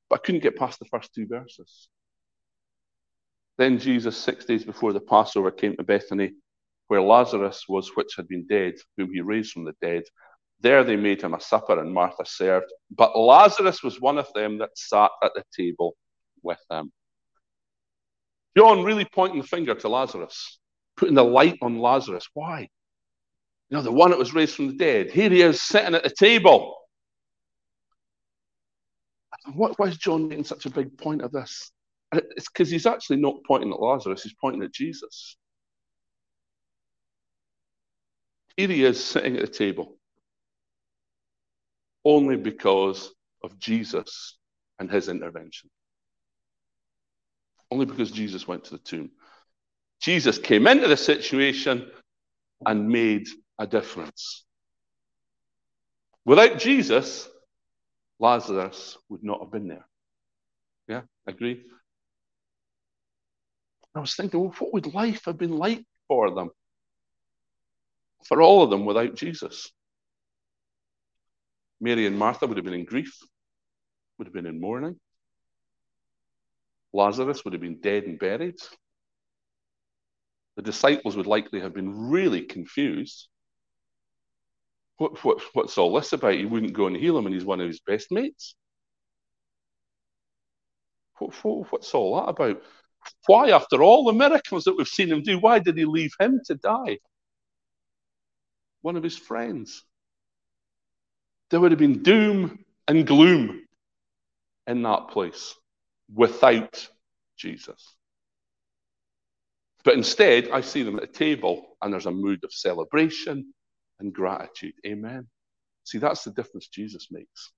But 0.10 0.20
I 0.20 0.24
couldn't 0.24 0.44
get 0.44 0.58
past 0.58 0.79
the 0.79 0.86
first 0.86 1.13
two 1.13 1.27
verses. 1.27 1.89
Then 3.58 3.79
Jesus, 3.79 4.17
six 4.17 4.46
days 4.46 4.65
before 4.65 4.94
the 4.94 5.00
Passover, 5.00 5.51
came 5.51 5.75
to 5.77 5.84
Bethany, 5.84 6.34
where 6.88 7.01
Lazarus 7.01 7.65
was, 7.70 7.91
which 7.96 8.15
had 8.15 8.27
been 8.27 8.46
dead, 8.48 8.75
whom 8.98 9.13
he 9.13 9.22
raised 9.22 9.53
from 9.53 9.63
the 9.63 9.75
dead. 9.82 10.03
There 10.60 10.84
they 10.84 10.96
made 10.96 11.22
him 11.22 11.34
a 11.34 11.41
supper, 11.41 11.79
and 11.79 11.94
Martha 11.94 12.25
served. 12.25 12.72
But 12.91 13.17
Lazarus 13.17 13.84
was 13.84 14.01
one 14.01 14.17
of 14.17 14.27
them 14.34 14.58
that 14.60 14.77
sat 14.77 15.12
at 15.24 15.34
the 15.36 15.44
table 15.55 15.96
with 16.44 16.60
them. 16.70 16.91
John 18.57 18.83
really 18.83 19.05
pointing 19.05 19.41
the 19.41 19.47
finger 19.47 19.75
to 19.75 19.89
Lazarus, 19.89 20.59
putting 20.97 21.15
the 21.15 21.24
light 21.24 21.57
on 21.62 21.79
Lazarus. 21.79 22.27
Why? 22.33 22.69
You 23.69 23.77
know, 23.77 23.83
the 23.83 23.91
one 23.91 24.12
that 24.12 24.19
was 24.19 24.33
raised 24.33 24.55
from 24.55 24.67
the 24.67 24.74
dead. 24.74 25.12
Here 25.12 25.29
he 25.29 25.41
is 25.41 25.62
sitting 25.62 25.95
at 25.95 26.03
the 26.03 26.09
table. 26.09 26.77
What, 29.53 29.77
why 29.77 29.88
is 29.88 29.97
John 29.97 30.27
making 30.27 30.45
such 30.45 30.65
a 30.65 30.69
big 30.69 30.97
point 30.97 31.21
of 31.21 31.31
this? 31.31 31.71
Uh, 32.12 32.21
it's 32.35 32.47
because 32.47 32.69
he's 32.69 32.85
actually 32.85 33.17
not 33.17 33.43
pointing 33.45 33.71
at 33.71 33.79
Lazarus, 33.79 34.24
he's 34.24 34.35
pointing 34.39 34.63
at 34.63 34.74
Jesus. 34.74 35.38
Here 38.55 38.67
he 38.69 38.85
is 38.85 39.03
sitting 39.03 39.35
at 39.35 39.41
the 39.41 39.47
table 39.47 39.97
only 42.05 42.38
because 42.38 43.12
of 43.43 43.59
Jesus 43.59 44.38
and 44.79 44.89
his 44.89 45.09
intervention. 45.09 45.69
Only 47.72 47.86
because 47.86 48.12
Jesus 48.12 48.48
went 48.48 48.65
to 48.65 48.72
the 48.72 48.77
tomb. 48.77 49.12
Jesus 50.01 50.38
came 50.38 50.67
into 50.67 50.88
the 50.88 50.98
situation 50.98 51.89
and 52.65 52.88
made 52.88 53.27
a 53.57 53.65
difference. 53.65 54.45
Without 56.25 56.60
Jesus, 56.60 57.27
Lazarus 58.19 58.98
would 59.10 59.24
not 59.24 59.41
have 59.41 59.51
been 59.51 59.67
there. 59.67 59.86
Yeah, 60.88 61.01
agree? 61.27 61.63
I 63.93 64.00
was 64.00 64.15
thinking, 64.15 64.39
well, 64.39 64.53
what 64.60 64.74
would 64.74 64.93
life 64.93 65.25
have 65.25 65.38
been 65.38 65.57
like 65.57 65.84
for 66.07 66.34
them? 66.34 66.50
For 68.25 68.41
all 68.41 68.63
of 68.63 68.69
them 68.69 68.86
without 68.86 69.15
Jesus. 69.15 69.72
Mary 71.79 72.05
and 72.05 72.17
Martha 72.17 72.48
would 72.48 72.57
have 72.57 72.65
been 72.65 72.74
in 72.74 72.86
grief, 72.86 73.17
would 74.17 74.27
have 74.27 74.34
been 74.34 74.45
in 74.45 74.60
mourning. 74.60 75.00
Lazarus 76.96 77.44
would 77.44 77.54
have 77.54 77.62
been 77.62 77.82
dead 77.82 78.06
and 78.06 78.18
buried. 78.18 78.56
The 80.56 80.62
disciples 80.62 81.18
would 81.18 81.28
likely 81.28 81.60
have 81.60 81.74
been 81.74 82.10
really 82.10 82.42
confused. 82.42 83.28
What, 84.98 85.22
what, 85.25 85.42
what's 85.54 85.78
all 85.78 85.94
this 85.94 86.14
about? 86.14 86.36
He 86.36 86.46
wouldn't 86.46 86.74
go 86.74 86.88
and 86.88 86.96
heal 86.96 87.18
him, 87.18 87.25
and 87.25 87.36
he's 87.36 87.44
one 87.44 87.60
of 87.60 87.68
his 87.68 87.82
best 87.82 88.12
mates. 88.12 88.56
What, 91.18 91.34
what, 91.44 91.72
what's 91.72 91.94
all 91.94 92.16
that 92.16 92.30
about? 92.30 92.62
Why, 93.28 93.50
after 93.50 93.84
all 93.84 94.06
the 94.06 94.14
miracles 94.14 94.64
that 94.64 94.75
we've 94.78 94.88
seen 94.88 95.10
him 95.10 95.22
do, 95.22 95.38
why 95.38 95.60
did 95.60 95.78
he 95.78 95.84
leave 95.84 96.14
him 96.18 96.40
to 96.46 96.56
die? 96.56 97.00
One 98.82 98.96
of 98.96 99.04
his 99.04 99.18
friends. 99.18 99.84
There 101.50 101.60
would 101.60 101.72
have 101.72 101.80
been 101.80 102.04
doom 102.04 102.64
and 102.88 103.06
gloom 103.06 103.64
in 104.66 104.82
that 104.84 105.10
place 105.10 105.56
without 106.13 106.88
Jesus. 107.38 107.95
But 109.83 109.95
instead, 109.95 110.50
I 110.50 110.62
see 110.62 110.83
them 110.83 110.97
at 110.97 111.03
a 111.03 111.07
table 111.07 111.77
and 111.81 111.93
there's 111.93 112.07
a 112.07 112.12
mood 112.12 112.43
of 112.43 112.51
celebration 112.51 113.53
and 114.00 114.13
gratitude. 114.13 114.74
Amen. 114.85 115.27
See, 115.83 116.00
that's 116.00 116.24
the 116.24 116.31
difference 116.31 116.67
Jesus 116.67 117.07
makes. 117.12 117.51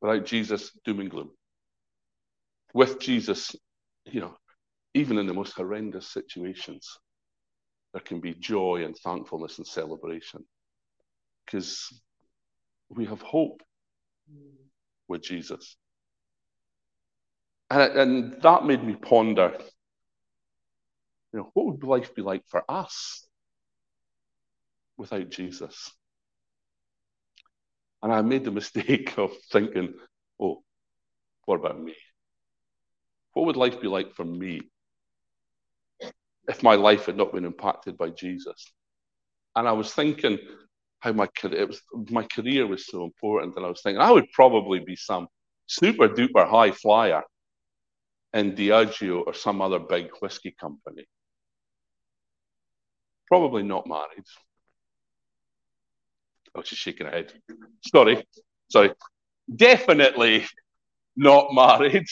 Without 0.00 0.26
Jesus, 0.26 0.72
doom 0.84 1.00
and 1.00 1.10
gloom. 1.10 1.30
With 2.74 2.98
Jesus, 2.98 3.54
you 4.04 4.20
know, 4.20 4.34
even 4.94 5.18
in 5.18 5.26
the 5.26 5.34
most 5.34 5.54
horrendous 5.54 6.08
situations, 6.08 6.98
there 7.92 8.02
can 8.02 8.20
be 8.20 8.34
joy 8.34 8.84
and 8.84 8.96
thankfulness 8.96 9.58
and 9.58 9.66
celebration 9.66 10.44
because 11.46 11.88
we 12.90 13.06
have 13.06 13.22
hope 13.22 13.62
with 15.08 15.22
Jesus. 15.22 15.76
And, 17.70 17.82
and 17.98 18.42
that 18.42 18.64
made 18.64 18.82
me 18.82 18.94
ponder, 18.94 19.56
you 21.32 21.40
know, 21.40 21.50
what 21.52 21.66
would 21.66 21.84
life 21.84 22.14
be 22.14 22.22
like 22.22 22.42
for 22.48 22.64
us 22.68 23.26
without 24.96 25.28
Jesus? 25.28 25.92
And 28.02 28.12
I 28.12 28.22
made 28.22 28.44
the 28.44 28.50
mistake 28.60 29.18
of 29.18 29.32
thinking, 29.52 29.94
oh, 30.40 30.62
what 31.44 31.56
about 31.56 31.80
me? 31.80 31.94
What 33.34 33.46
would 33.46 33.56
life 33.56 33.80
be 33.80 33.88
like 33.88 34.14
for 34.14 34.24
me 34.24 34.62
if 36.48 36.62
my 36.62 36.74
life 36.74 37.06
had 37.06 37.16
not 37.16 37.32
been 37.32 37.44
impacted 37.44 37.98
by 37.98 38.10
Jesus? 38.10 38.72
And 39.54 39.68
I 39.68 39.72
was 39.72 39.92
thinking 39.92 40.38
how 41.00 41.12
my 41.12 41.26
career, 41.26 41.66
was, 41.66 41.80
my 42.10 42.24
career 42.24 42.66
was 42.66 42.86
so 42.86 43.04
important, 43.04 43.56
and 43.56 43.64
I 43.64 43.68
was 43.68 43.82
thinking 43.82 44.00
I 44.00 44.10
would 44.10 44.30
probably 44.32 44.80
be 44.80 44.96
some 44.96 45.28
super 45.66 46.08
duper 46.08 46.48
high 46.48 46.72
flyer 46.72 47.22
in 48.34 48.52
Diageo 48.52 49.26
or 49.26 49.34
some 49.34 49.62
other 49.62 49.78
big 49.78 50.10
whiskey 50.20 50.54
company. 50.58 51.06
Probably 53.26 53.62
not 53.62 53.86
married. 53.86 54.24
Oh, 56.54 56.62
she's 56.62 56.78
shaking 56.78 57.06
her 57.06 57.12
head. 57.12 57.32
Sorry, 57.92 58.24
sorry. 58.70 58.92
Definitely 59.54 60.46
not 61.16 61.52
married. 61.52 62.06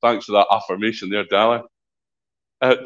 Thanks 0.00 0.26
for 0.26 0.32
that 0.32 0.46
affirmation 0.50 1.10
there, 1.10 1.24
darling. 1.24 1.64
Uh, 2.60 2.76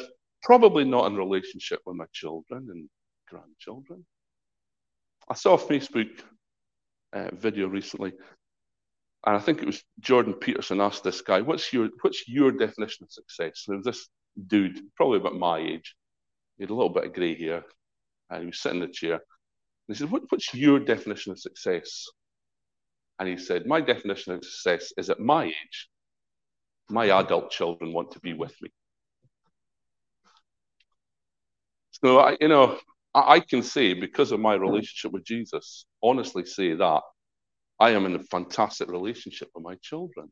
probably 0.43 0.85
not 0.85 1.07
in 1.07 1.17
relationship 1.17 1.81
with 1.85 1.97
my 1.97 2.07
children 2.13 2.69
and 2.71 2.89
grandchildren. 3.29 4.05
I 5.29 5.35
saw 5.35 5.55
a 5.55 5.59
Facebook 5.59 6.11
uh, 7.13 7.31
video 7.35 7.69
recently 7.69 8.13
and 9.25 9.37
I 9.37 9.39
think 9.39 9.63
it 9.63 9.67
was 9.67 9.85
Jordan 10.01 10.35
Peterson 10.35 10.81
asked 10.81 11.05
this 11.05 11.21
guy, 11.21 11.41
"What's 11.43 11.73
your 11.73 11.91
what's 12.01 12.29
your 12.29 12.51
definition 12.51 13.05
of 13.05 13.13
success?" 13.13 13.65
And 13.67 13.75
there 13.75 13.79
was 13.79 13.87
this 13.87 14.09
dude, 14.47 14.81
probably 14.97 15.19
about 15.19 15.37
my 15.37 15.59
age, 15.59 15.95
he 16.57 16.65
had 16.65 16.71
a 16.71 16.75
little 16.75 16.91
bit 16.91 17.05
of 17.05 17.13
grey 17.15 17.37
hair, 17.39 17.65
and 18.31 18.41
he 18.41 18.47
was 18.47 18.61
sitting 18.61 18.81
in 18.81 18.89
the 18.89 18.93
chair. 18.93 19.15
And 19.15 19.21
he 19.89 19.95
said, 19.95 20.11
what, 20.11 20.23
"What's 20.31 20.53
your 20.55 20.81
definition 20.81 21.33
of 21.33 21.39
success?" 21.39 22.07
And 23.19 23.29
he 23.29 23.37
said, 23.37 23.67
"My 23.67 23.81
definition 23.81 24.35
of 24.35 24.45
success 24.45 24.93
is 24.97 25.11
at 25.11 25.21
my 25.21 25.45
age, 25.47 25.89
my 26.91 27.07
adult 27.11 27.51
children 27.51 27.93
want 27.93 28.13
to 28.13 28.21
be 28.21 28.33
with 28.33 28.55
me." 28.61 28.71
So 31.93 32.19
I, 32.19 32.37
you 32.41 32.49
know, 32.49 32.79
I, 33.15 33.35
I 33.35 33.41
can 33.41 33.63
say 33.63 33.95
because 33.95 34.33
of 34.33 34.41
my 34.41 34.55
relationship 34.55 35.13
with 35.13 35.25
Jesus, 35.25 35.87
honestly 36.03 36.45
say 36.45 36.75
that 36.75 37.03
I 37.83 37.91
am 37.91 38.07
in 38.07 38.15
a 38.15 38.23
fantastic 38.23 38.89
relationship 38.89 39.51
with 39.57 39.65
my 39.65 39.75
children. 39.83 40.31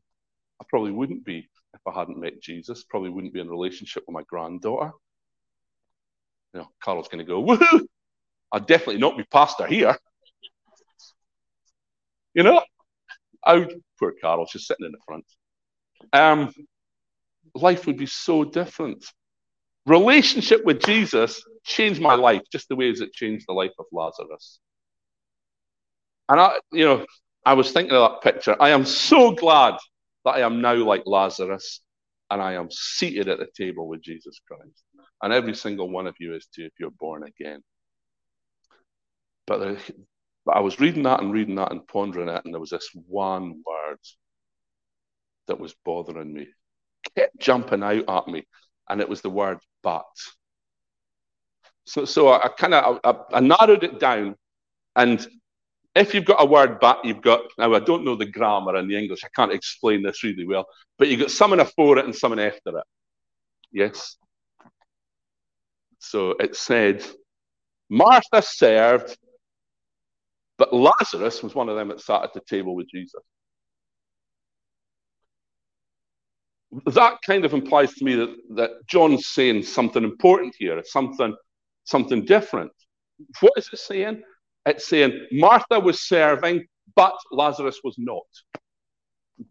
I 0.61 0.63
probably 0.69 0.91
wouldn't 0.91 1.25
be 1.25 1.49
if 1.73 1.81
I 1.85 1.99
hadn't 1.99 2.17
met 2.17 2.41
Jesus. 2.41 2.85
Probably 2.85 3.09
wouldn't 3.09 3.33
be 3.33 3.41
in 3.41 3.47
a 3.47 3.51
relationship 3.51 4.03
with 4.07 4.13
my 4.13 4.23
granddaughter. 4.25 4.91
You 6.53 6.61
know, 6.61 6.69
Carl's 6.81 7.09
going 7.09 7.25
to 7.25 7.29
go, 7.29 7.43
woohoo! 7.43 7.87
I'd 8.53 8.67
definitely 8.67 9.01
not 9.01 9.17
be 9.17 9.25
pastor 9.25 9.67
here. 9.67 9.97
You 12.33 12.43
know, 12.43 12.63
I 13.43 13.55
would, 13.55 13.81
poor 13.99 14.13
Carol, 14.13 14.45
she's 14.45 14.65
sitting 14.65 14.85
in 14.85 14.93
the 14.93 14.97
front. 15.05 15.25
Um, 16.13 16.53
life 17.53 17.85
would 17.85 17.97
be 17.97 18.05
so 18.05 18.45
different. 18.45 19.05
Relationship 19.85 20.63
with 20.63 20.85
Jesus 20.85 21.43
changed 21.65 21.99
my 21.99 22.15
life 22.15 22.43
just 22.49 22.69
the 22.69 22.77
way 22.77 22.89
as 22.89 23.01
it 23.01 23.11
changed 23.11 23.43
the 23.45 23.53
life 23.53 23.73
of 23.77 23.87
Lazarus. 23.91 24.59
And 26.29 26.39
I, 26.39 26.57
you 26.71 26.85
know, 26.85 27.05
I 27.45 27.53
was 27.53 27.71
thinking 27.71 27.95
of 27.95 28.11
that 28.11 28.21
picture. 28.21 28.55
I 28.59 28.69
am 28.69 28.85
so 28.85 29.31
glad 29.31 29.75
that 30.25 30.31
I 30.31 30.41
am 30.41 30.61
now 30.61 30.75
like 30.75 31.03
Lazarus 31.05 31.81
and 32.29 32.41
I 32.41 32.53
am 32.53 32.69
seated 32.71 33.27
at 33.27 33.39
the 33.39 33.47
table 33.55 33.87
with 33.87 34.01
Jesus 34.01 34.39
Christ. 34.47 34.83
And 35.21 35.33
every 35.33 35.55
single 35.55 35.89
one 35.89 36.07
of 36.07 36.15
you 36.19 36.35
is 36.35 36.47
too 36.47 36.65
if 36.65 36.73
you're 36.79 36.91
born 36.91 37.23
again. 37.23 37.61
But, 39.47 39.61
uh, 39.61 39.75
but 40.45 40.55
I 40.55 40.59
was 40.61 40.79
reading 40.79 41.03
that 41.03 41.21
and 41.21 41.33
reading 41.33 41.55
that 41.55 41.71
and 41.71 41.87
pondering 41.87 42.29
it, 42.29 42.45
and 42.45 42.53
there 42.53 42.61
was 42.61 42.69
this 42.69 42.89
one 42.93 43.61
word 43.65 43.99
that 45.47 45.59
was 45.59 45.75
bothering 45.83 46.31
me, 46.31 46.47
kept 47.15 47.37
jumping 47.39 47.83
out 47.83 48.07
at 48.07 48.27
me, 48.27 48.47
and 48.89 49.01
it 49.01 49.09
was 49.09 49.21
the 49.21 49.29
word 49.29 49.57
but. 49.83 50.05
So, 51.85 52.05
so 52.05 52.29
I, 52.29 52.45
I 52.45 52.47
kind 52.49 52.73
of 52.73 52.99
I, 53.03 53.37
I 53.37 53.39
narrowed 53.41 53.83
it 53.83 53.99
down, 53.99 54.35
and 54.95 55.27
if 55.95 56.13
you've 56.13 56.25
got 56.25 56.41
a 56.41 56.45
word 56.45 56.79
but, 56.79 57.03
you've 57.03 57.21
got 57.21 57.41
now 57.57 57.73
I 57.73 57.79
don't 57.79 58.05
know 58.05 58.15
the 58.15 58.25
grammar 58.25 58.77
in 58.77 58.87
the 58.87 58.97
English, 58.97 59.23
I 59.23 59.29
can't 59.35 59.51
explain 59.51 60.03
this 60.03 60.23
really 60.23 60.45
well, 60.45 60.65
but 60.97 61.07
you've 61.07 61.19
got 61.19 61.31
something 61.31 61.59
before 61.59 61.97
it 61.97 62.05
and 62.05 62.15
something 62.15 62.39
after 62.39 62.77
it. 62.77 62.83
Yes. 63.71 64.17
So 65.99 66.31
it 66.31 66.55
said, 66.55 67.05
Martha 67.89 68.41
served, 68.41 69.17
but 70.57 70.73
Lazarus 70.73 71.43
was 71.43 71.53
one 71.53 71.69
of 71.69 71.75
them 71.75 71.89
that 71.89 72.01
sat 72.01 72.23
at 72.23 72.33
the 72.33 72.41
table 72.41 72.75
with 72.75 72.89
Jesus. 72.89 73.21
That 76.85 77.17
kind 77.25 77.43
of 77.43 77.53
implies 77.53 77.93
to 77.95 78.05
me 78.05 78.15
that, 78.15 78.35
that 78.55 78.71
John's 78.87 79.27
saying 79.27 79.63
something 79.63 80.03
important 80.03 80.55
here, 80.57 80.81
something, 80.85 81.35
something 81.83 82.23
different. 82.23 82.71
What 83.41 83.53
is 83.57 83.69
it 83.71 83.79
saying? 83.79 84.23
It's 84.65 84.87
saying 84.87 85.27
Martha 85.31 85.79
was 85.79 86.01
serving, 86.01 86.65
but 86.95 87.15
Lazarus 87.31 87.79
was 87.83 87.95
not. 87.97 88.23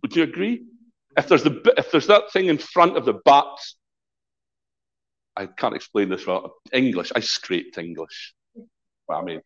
Would 0.03 0.15
you 0.15 0.23
agree? 0.23 0.65
If 1.17 1.29
there's 1.29 1.43
the 1.43 1.61
if 1.77 1.91
there's 1.91 2.07
that 2.07 2.31
thing 2.33 2.47
in 2.47 2.59
front 2.59 2.97
of 2.97 3.05
the 3.05 3.15
but, 3.25 3.59
I 5.37 5.47
can't 5.47 5.75
explain 5.75 6.09
this 6.09 6.27
well. 6.27 6.55
English. 6.73 7.11
I 7.15 7.21
scraped 7.21 7.79
English. 7.79 8.35
I 9.11 9.23
mean, 9.23 9.41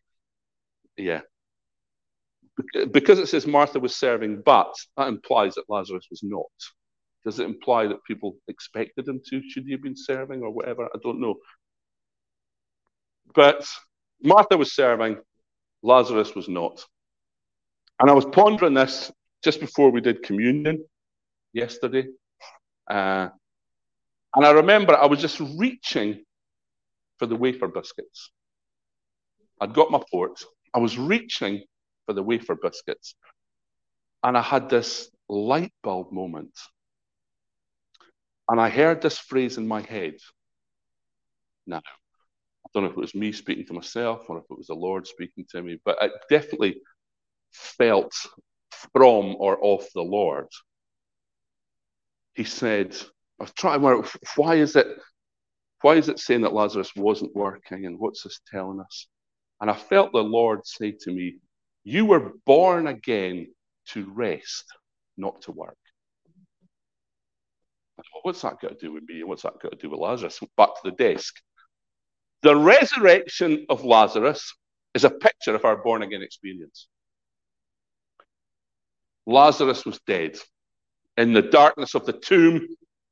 yeah. 0.97 1.21
Because 2.91 3.19
it 3.19 3.27
says 3.27 3.47
Martha 3.47 3.79
was 3.79 3.95
serving, 3.95 4.41
but 4.45 4.73
that 4.95 5.07
implies 5.07 5.55
that 5.55 5.69
Lazarus 5.69 6.07
was 6.09 6.21
not. 6.23 6.45
Does 7.25 7.39
it 7.39 7.45
imply 7.45 7.87
that 7.87 8.03
people 8.05 8.37
expected 8.47 9.07
him 9.07 9.19
to? 9.29 9.41
Should 9.49 9.65
he 9.65 9.71
have 9.71 9.81
been 9.81 9.97
serving 9.97 10.43
or 10.43 10.51
whatever? 10.51 10.85
I 10.85 10.99
don't 11.01 11.19
know. 11.19 11.35
But 13.33 13.67
Martha 14.21 14.55
was 14.55 14.73
serving, 14.73 15.17
Lazarus 15.85 16.33
was 16.33 16.49
not. 16.49 16.83
And 17.99 18.09
I 18.09 18.13
was 18.13 18.25
pondering 18.25 18.73
this 18.73 19.11
just 19.43 19.59
before 19.59 19.91
we 19.91 20.01
did 20.01 20.23
communion 20.23 20.83
yesterday. 21.53 22.07
Uh, 22.89 23.29
and 24.35 24.45
I 24.45 24.51
remember 24.51 24.95
I 24.95 25.05
was 25.05 25.21
just 25.21 25.39
reaching 25.57 26.25
for 27.19 27.27
the 27.27 27.35
wafer 27.35 27.67
biscuits. 27.67 28.31
I'd 29.61 29.75
got 29.75 29.91
my 29.91 30.01
port. 30.11 30.43
I 30.73 30.79
was 30.79 30.97
reaching 30.97 31.63
for 32.07 32.13
the 32.13 32.23
wafer 32.23 32.55
biscuits. 32.55 33.15
And 34.23 34.35
I 34.35 34.41
had 34.41 34.69
this 34.69 35.09
light 35.29 35.71
bulb 35.83 36.11
moment. 36.11 36.57
And 38.49 38.59
I 38.59 38.69
heard 38.69 39.01
this 39.01 39.19
phrase 39.19 39.57
in 39.57 39.67
my 39.67 39.81
head. 39.81 40.15
Now, 41.67 41.81
don't 42.73 42.83
know 42.83 42.89
if 42.89 42.97
it 42.97 42.99
was 42.99 43.15
me 43.15 43.31
speaking 43.31 43.65
to 43.67 43.73
myself 43.73 44.23
or 44.27 44.39
if 44.39 44.45
it 44.49 44.57
was 44.57 44.67
the 44.67 44.73
Lord 44.73 45.07
speaking 45.07 45.45
to 45.51 45.61
me, 45.61 45.79
but 45.85 45.97
it 46.01 46.11
definitely 46.29 46.81
felt 47.51 48.13
from 48.93 49.35
or 49.37 49.63
of 49.63 49.85
the 49.93 50.01
Lord. 50.01 50.47
He 52.33 52.43
said, 52.43 52.95
I 53.39 53.43
was 53.43 53.53
trying 53.53 53.79
to 53.79 53.85
work, 53.85 54.09
why 54.35 54.55
is 54.55 54.75
it 54.75 54.87
why 55.81 55.95
is 55.95 56.09
it 56.09 56.19
saying 56.19 56.41
that 56.41 56.53
Lazarus 56.53 56.91
wasn't 56.95 57.35
working 57.35 57.85
and 57.85 57.99
what's 57.99 58.23
this 58.23 58.39
telling 58.51 58.79
us? 58.79 59.07
And 59.61 59.69
I 59.69 59.75
felt 59.75 60.11
the 60.11 60.19
Lord 60.19 60.65
say 60.65 60.91
to 61.01 61.11
me, 61.11 61.37
You 61.83 62.05
were 62.05 62.31
born 62.45 62.87
again 62.87 63.53
to 63.89 64.11
rest, 64.11 64.65
not 65.17 65.43
to 65.43 65.51
work. 65.51 65.77
What's 68.23 68.41
that 68.41 68.59
got 68.59 68.79
to 68.79 68.85
do 68.85 68.91
with 68.91 69.03
me? 69.07 69.19
And 69.19 69.29
what's 69.29 69.43
that 69.43 69.59
got 69.61 69.71
to 69.73 69.77
do 69.77 69.91
with 69.91 69.99
Lazarus? 69.99 70.39
Back 70.57 70.69
to 70.69 70.89
the 70.89 70.91
desk. 70.91 71.35
The 72.45 72.55
resurrection 72.55 73.65
of 73.69 73.83
Lazarus 73.83 74.53
is 74.93 75.03
a 75.03 75.09
picture 75.09 75.55
of 75.55 75.65
our 75.65 75.77
born 75.77 76.03
again 76.03 76.21
experience. 76.21 76.87
Lazarus 79.25 79.83
was 79.83 79.99
dead 80.05 80.37
in 81.17 81.33
the 81.33 81.41
darkness 81.41 81.95
of 81.95 82.05
the 82.05 82.13
tomb, 82.13 82.67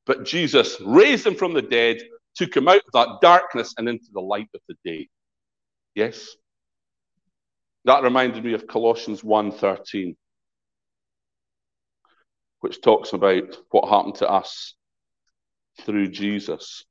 but 0.06 0.24
Jesus 0.24 0.80
raised 0.82 1.26
him 1.26 1.34
from 1.34 1.56
the 1.56 1.63
dead, 1.63 1.98
took 2.36 2.56
him 2.56 2.67
out 2.67 2.84
of 2.86 2.91
that 2.93 3.22
darkness 3.24 3.74
and 3.80 3.89
into 3.89 4.06
the 4.13 4.22
light 4.22 4.50
of 4.54 4.62
the 4.69 4.76
day. 4.86 5.10
Yes? 5.96 6.36
That 7.86 8.04
reminded 8.04 8.46
me 8.46 8.54
of 8.54 8.67
Colossians 8.67 9.24
1:13, 9.24 10.15
which 12.60 12.82
talks 12.82 13.13
about 13.13 13.58
what 13.72 13.89
happened 13.89 14.15
to 14.17 14.30
us 14.30 14.76
through 15.82 16.10
Jesus 16.10 16.86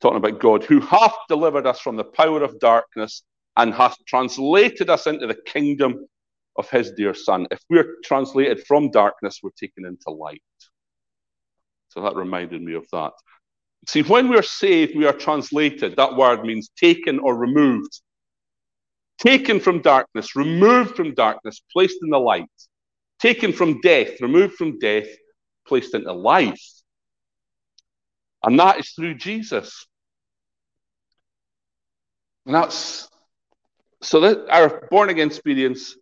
talking 0.00 0.18
about 0.18 0.40
God, 0.40 0.64
who 0.64 0.80
hath 0.80 1.14
delivered 1.28 1.66
us 1.66 1.80
from 1.80 1.96
the 1.96 2.04
power 2.04 2.42
of 2.42 2.58
darkness 2.60 3.22
and 3.56 3.72
hath 3.72 3.96
translated 4.06 4.90
us 4.90 5.06
into 5.06 5.26
the 5.26 5.38
kingdom 5.46 6.06
of 6.56 6.68
his 6.70 6.92
dear 6.92 7.14
Son. 7.14 7.46
If 7.50 7.60
we're 7.70 7.96
translated 8.04 8.64
from 8.66 8.90
darkness, 8.90 9.40
we're 9.42 9.50
taken 9.50 9.84
into 9.86 10.10
light. 10.10 10.42
So 11.88 12.02
that 12.02 12.16
reminded 12.16 12.62
me 12.62 12.74
of 12.74 12.86
that. 12.92 13.12
See, 13.86 14.02
when 14.02 14.28
we're 14.28 14.42
saved, 14.42 14.96
we 14.96 15.06
are 15.06 15.12
translated. 15.12 15.96
That 15.96 16.16
word 16.16 16.44
means 16.44 16.70
taken 16.76 17.18
or 17.18 17.36
removed. 17.36 18.00
Taken 19.18 19.60
from 19.60 19.80
darkness, 19.80 20.34
removed 20.34 20.96
from 20.96 21.14
darkness, 21.14 21.62
placed 21.72 21.98
in 22.02 22.10
the 22.10 22.18
light. 22.18 22.46
Taken 23.20 23.52
from 23.52 23.80
death, 23.80 24.20
removed 24.20 24.54
from 24.54 24.78
death, 24.78 25.06
placed 25.66 25.94
into 25.94 26.12
life. 26.12 26.60
And 28.44 28.60
that 28.60 28.78
is 28.78 28.90
through 28.90 29.14
Jesus. 29.14 29.86
And 32.44 32.54
that's 32.54 33.08
so 34.02 34.20
that 34.20 34.46
our 34.50 34.86
born 34.90 35.08
again 35.08 35.28
experience, 35.28 35.96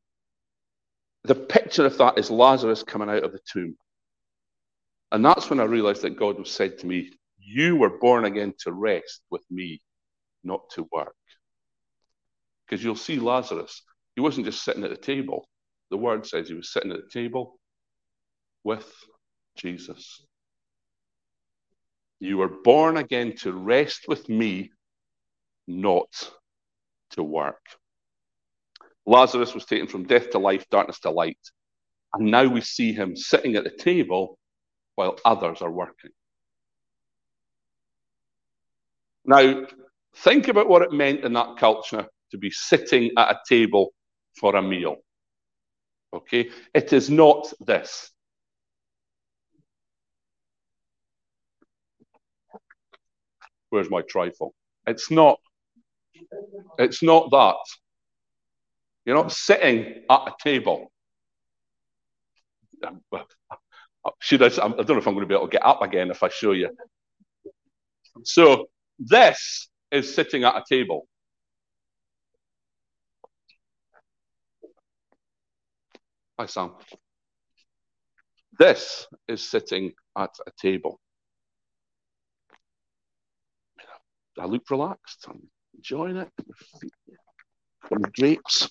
the 1.22 1.36
picture 1.36 1.86
of 1.86 1.96
that 1.98 2.18
is 2.18 2.32
Lazarus 2.32 2.82
coming 2.82 3.08
out 3.08 3.22
of 3.22 3.30
the 3.30 3.38
tomb. 3.50 3.76
And 5.12 5.24
that's 5.24 5.50
when 5.50 5.60
I 5.60 5.64
realized 5.64 6.02
that 6.02 6.18
God 6.18 6.36
was 6.36 6.50
said 6.50 6.78
to 6.78 6.86
me, 6.86 7.12
You 7.38 7.76
were 7.76 7.98
born 7.98 8.24
again 8.24 8.54
to 8.64 8.72
rest 8.72 9.20
with 9.30 9.44
me, 9.48 9.80
not 10.42 10.68
to 10.70 10.88
work. 10.90 11.14
Because 12.66 12.82
you'll 12.82 12.96
see 12.96 13.20
Lazarus, 13.20 13.82
he 14.16 14.20
wasn't 14.20 14.46
just 14.46 14.64
sitting 14.64 14.82
at 14.82 14.90
the 14.90 14.96
table. 14.96 15.46
The 15.90 15.96
word 15.96 16.26
says 16.26 16.48
he 16.48 16.54
was 16.54 16.72
sitting 16.72 16.90
at 16.90 16.98
the 16.98 17.20
table 17.20 17.60
with 18.64 18.90
Jesus. 19.56 20.24
You 22.22 22.36
were 22.36 22.46
born 22.46 22.98
again 22.98 23.34
to 23.38 23.52
rest 23.52 24.04
with 24.06 24.28
me, 24.28 24.70
not 25.66 26.30
to 27.10 27.22
work. 27.24 27.58
Lazarus 29.04 29.54
was 29.54 29.64
taken 29.64 29.88
from 29.88 30.04
death 30.04 30.30
to 30.30 30.38
life, 30.38 30.64
darkness 30.70 31.00
to 31.00 31.10
light. 31.10 31.40
And 32.14 32.30
now 32.30 32.46
we 32.46 32.60
see 32.60 32.92
him 32.92 33.16
sitting 33.16 33.56
at 33.56 33.64
the 33.64 33.76
table 33.76 34.38
while 34.94 35.18
others 35.24 35.62
are 35.62 35.70
working. 35.72 36.12
Now, 39.24 39.66
think 40.14 40.46
about 40.46 40.68
what 40.68 40.82
it 40.82 40.92
meant 40.92 41.24
in 41.24 41.32
that 41.32 41.56
culture 41.56 42.06
to 42.30 42.38
be 42.38 42.52
sitting 42.52 43.10
at 43.18 43.32
a 43.32 43.40
table 43.48 43.92
for 44.38 44.54
a 44.54 44.62
meal. 44.62 44.98
Okay? 46.14 46.50
It 46.72 46.92
is 46.92 47.10
not 47.10 47.52
this. 47.58 48.11
Where's 53.72 53.88
my 53.88 54.02
trifle? 54.02 54.54
It's 54.86 55.10
not 55.10 55.38
it's 56.78 57.02
not 57.02 57.30
that. 57.30 57.56
You're 59.06 59.16
not 59.16 59.32
sitting 59.32 60.02
at 60.10 60.28
a 60.28 60.32
table. 60.44 60.92
Uh, 62.84 63.22
should 64.18 64.42
I, 64.42 64.46
I 64.46 64.48
don't 64.50 64.88
know 64.90 64.98
if 64.98 65.08
I'm 65.08 65.14
going 65.14 65.20
to 65.20 65.26
be 65.26 65.34
able 65.34 65.46
to 65.46 65.52
get 65.52 65.64
up 65.64 65.80
again 65.80 66.10
if 66.10 66.22
I 66.22 66.28
show 66.28 66.52
you. 66.52 66.68
So 68.24 68.66
this 68.98 69.70
is 69.90 70.14
sitting 70.14 70.44
at 70.44 70.54
a 70.54 70.64
table. 70.68 71.08
Hi, 76.38 76.44
Sam. 76.44 76.72
This 78.58 79.06
is 79.28 79.48
sitting 79.48 79.92
at 80.18 80.34
a 80.46 80.50
table. 80.60 81.00
I 84.38 84.46
look 84.46 84.70
relaxed. 84.70 85.26
I'm 85.28 85.42
enjoying 85.74 86.16
it. 86.16 86.30
Grapes. 88.16 88.68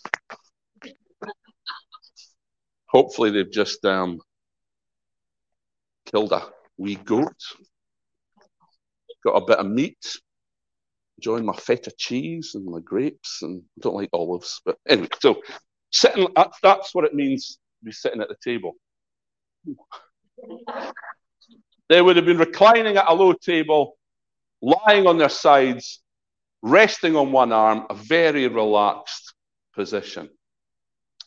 Hopefully, 2.87 3.31
they've 3.31 3.51
just 3.51 3.85
um, 3.85 4.19
killed 6.05 6.31
a 6.31 6.49
wee 6.77 6.95
goat, 6.95 7.35
got 9.23 9.35
a 9.35 9.45
bit 9.45 9.59
of 9.59 9.67
meat, 9.67 10.17
enjoying 11.17 11.45
my 11.45 11.53
feta 11.53 11.91
cheese 11.97 12.51
and 12.55 12.65
my 12.65 12.79
grapes, 12.79 13.43
and 13.43 13.61
I 13.61 13.81
don't 13.81 13.95
like 13.95 14.09
olives. 14.11 14.61
But 14.65 14.77
anyway, 14.89 15.07
so 15.21 15.41
sitting, 15.91 16.27
that's 16.63 16.95
what 16.95 17.05
it 17.05 17.13
means 17.13 17.47
to 17.51 17.85
be 17.85 17.91
sitting 17.91 18.21
at 18.21 18.29
the 18.29 18.35
table. 18.43 18.73
They 21.89 22.01
would 22.01 22.15
have 22.15 22.25
been 22.25 22.37
reclining 22.37 22.97
at 22.97 23.09
a 23.09 23.13
low 23.13 23.33
table, 23.33 23.97
lying 24.61 25.07
on 25.07 25.17
their 25.17 25.29
sides, 25.29 26.01
resting 26.61 27.15
on 27.15 27.31
one 27.31 27.51
arm, 27.51 27.85
a 27.89 27.95
very 27.95 28.47
relaxed 28.47 29.33
position. 29.75 30.29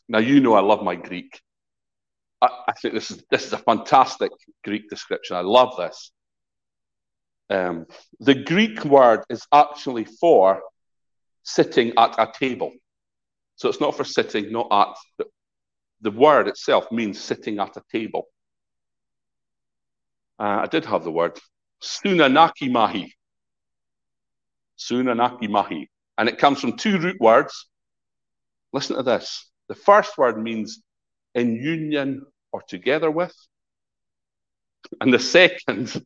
Now, 0.07 0.19
you 0.19 0.39
know 0.39 0.53
I 0.53 0.61
love 0.61 0.83
my 0.83 0.95
Greek. 0.95 1.41
I, 2.41 2.49
I 2.67 2.73
think 2.73 2.93
this 2.93 3.11
is, 3.11 3.23
this 3.31 3.45
is 3.45 3.53
a 3.53 3.57
fantastic 3.57 4.31
Greek 4.63 4.89
description. 4.89 5.35
I 5.35 5.41
love 5.41 5.75
this. 5.77 6.11
Um, 7.49 7.85
the 8.19 8.35
Greek 8.35 8.83
word 8.85 9.23
is 9.29 9.45
actually 9.51 10.05
for 10.05 10.61
sitting 11.43 11.93
at 11.97 12.15
a 12.17 12.31
table. 12.31 12.71
So 13.55 13.69
it's 13.69 13.81
not 13.81 13.95
for 13.95 14.03
sitting, 14.03 14.51
not 14.51 14.67
at. 14.71 14.95
The, 15.17 15.25
the 16.01 16.11
word 16.11 16.47
itself 16.47 16.91
means 16.91 17.19
sitting 17.19 17.59
at 17.59 17.77
a 17.77 17.81
table. 17.91 18.27
Uh, 20.37 20.61
I 20.63 20.67
did 20.67 20.85
have 20.85 21.03
the 21.03 21.11
word 21.11 21.39
sunanakeimai. 21.81 23.11
Sunanakeimai. 24.77 25.87
And 26.17 26.29
it 26.29 26.37
comes 26.37 26.59
from 26.59 26.77
two 26.77 26.99
root 26.99 27.19
words. 27.19 27.67
Listen 28.73 28.95
to 28.95 29.03
this. 29.03 29.49
The 29.67 29.75
first 29.75 30.17
word 30.17 30.41
means 30.41 30.81
in 31.33 31.55
union 31.55 32.25
or 32.51 32.61
together 32.61 33.11
with. 33.11 33.33
And 35.01 35.13
the 35.13 35.19
second, 35.19 36.01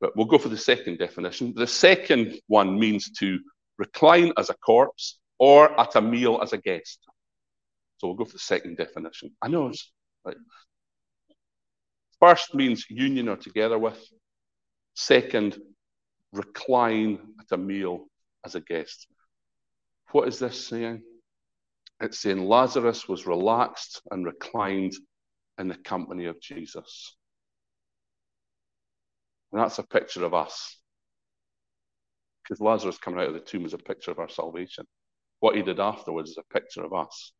but 0.00 0.16
we'll 0.16 0.26
go 0.26 0.38
for 0.38 0.48
the 0.48 0.56
second 0.56 0.98
definition. 0.98 1.54
The 1.54 1.66
second 1.66 2.40
one 2.46 2.78
means 2.78 3.10
to 3.18 3.38
recline 3.78 4.32
as 4.36 4.50
a 4.50 4.54
corpse 4.54 5.18
or 5.38 5.78
at 5.80 5.94
a 5.94 6.00
meal 6.00 6.40
as 6.42 6.52
a 6.52 6.58
guest. 6.58 6.98
So 7.98 8.08
we'll 8.08 8.16
go 8.16 8.24
for 8.24 8.32
the 8.32 8.38
second 8.38 8.76
definition. 8.76 9.30
I 9.40 9.48
know 9.48 9.68
it's 9.68 9.90
like 10.24 10.36
first 12.20 12.54
means 12.54 12.84
union 12.88 13.28
or 13.28 13.36
together 13.36 13.78
with. 13.78 13.98
Second, 14.94 15.58
recline 16.32 17.18
at 17.40 17.52
a 17.52 17.56
meal 17.56 18.06
as 18.44 18.54
a 18.54 18.60
guest. 18.60 19.06
What 20.12 20.28
is 20.28 20.38
this 20.38 20.66
saying? 20.66 21.02
It's 22.00 22.20
saying 22.20 22.44
Lazarus 22.44 23.08
was 23.08 23.26
relaxed 23.26 24.00
and 24.10 24.24
reclined 24.24 24.92
in 25.58 25.68
the 25.68 25.76
company 25.76 26.26
of 26.26 26.40
Jesus. 26.40 27.16
And 29.52 29.60
that's 29.60 29.78
a 29.78 29.86
picture 29.86 30.24
of 30.24 30.34
us. 30.34 30.76
Because 32.42 32.60
Lazarus 32.60 32.98
coming 32.98 33.20
out 33.20 33.28
of 33.28 33.34
the 33.34 33.40
tomb 33.40 33.66
is 33.66 33.74
a 33.74 33.78
picture 33.78 34.10
of 34.10 34.18
our 34.18 34.28
salvation. 34.28 34.86
What 35.40 35.56
he 35.56 35.62
did 35.62 35.80
afterwards 35.80 36.30
is 36.30 36.38
a 36.38 36.54
picture 36.54 36.84
of 36.84 36.92
us. 36.92 37.32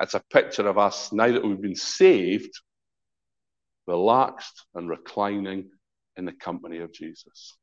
It's 0.00 0.14
a 0.14 0.22
picture 0.32 0.66
of 0.66 0.78
us 0.78 1.12
now 1.12 1.30
that 1.30 1.44
we've 1.44 1.60
been 1.60 1.76
saved, 1.76 2.52
relaxed 3.86 4.66
and 4.74 4.88
reclining 4.88 5.70
in 6.16 6.24
the 6.24 6.32
company 6.32 6.78
of 6.78 6.92
Jesus. 6.92 7.56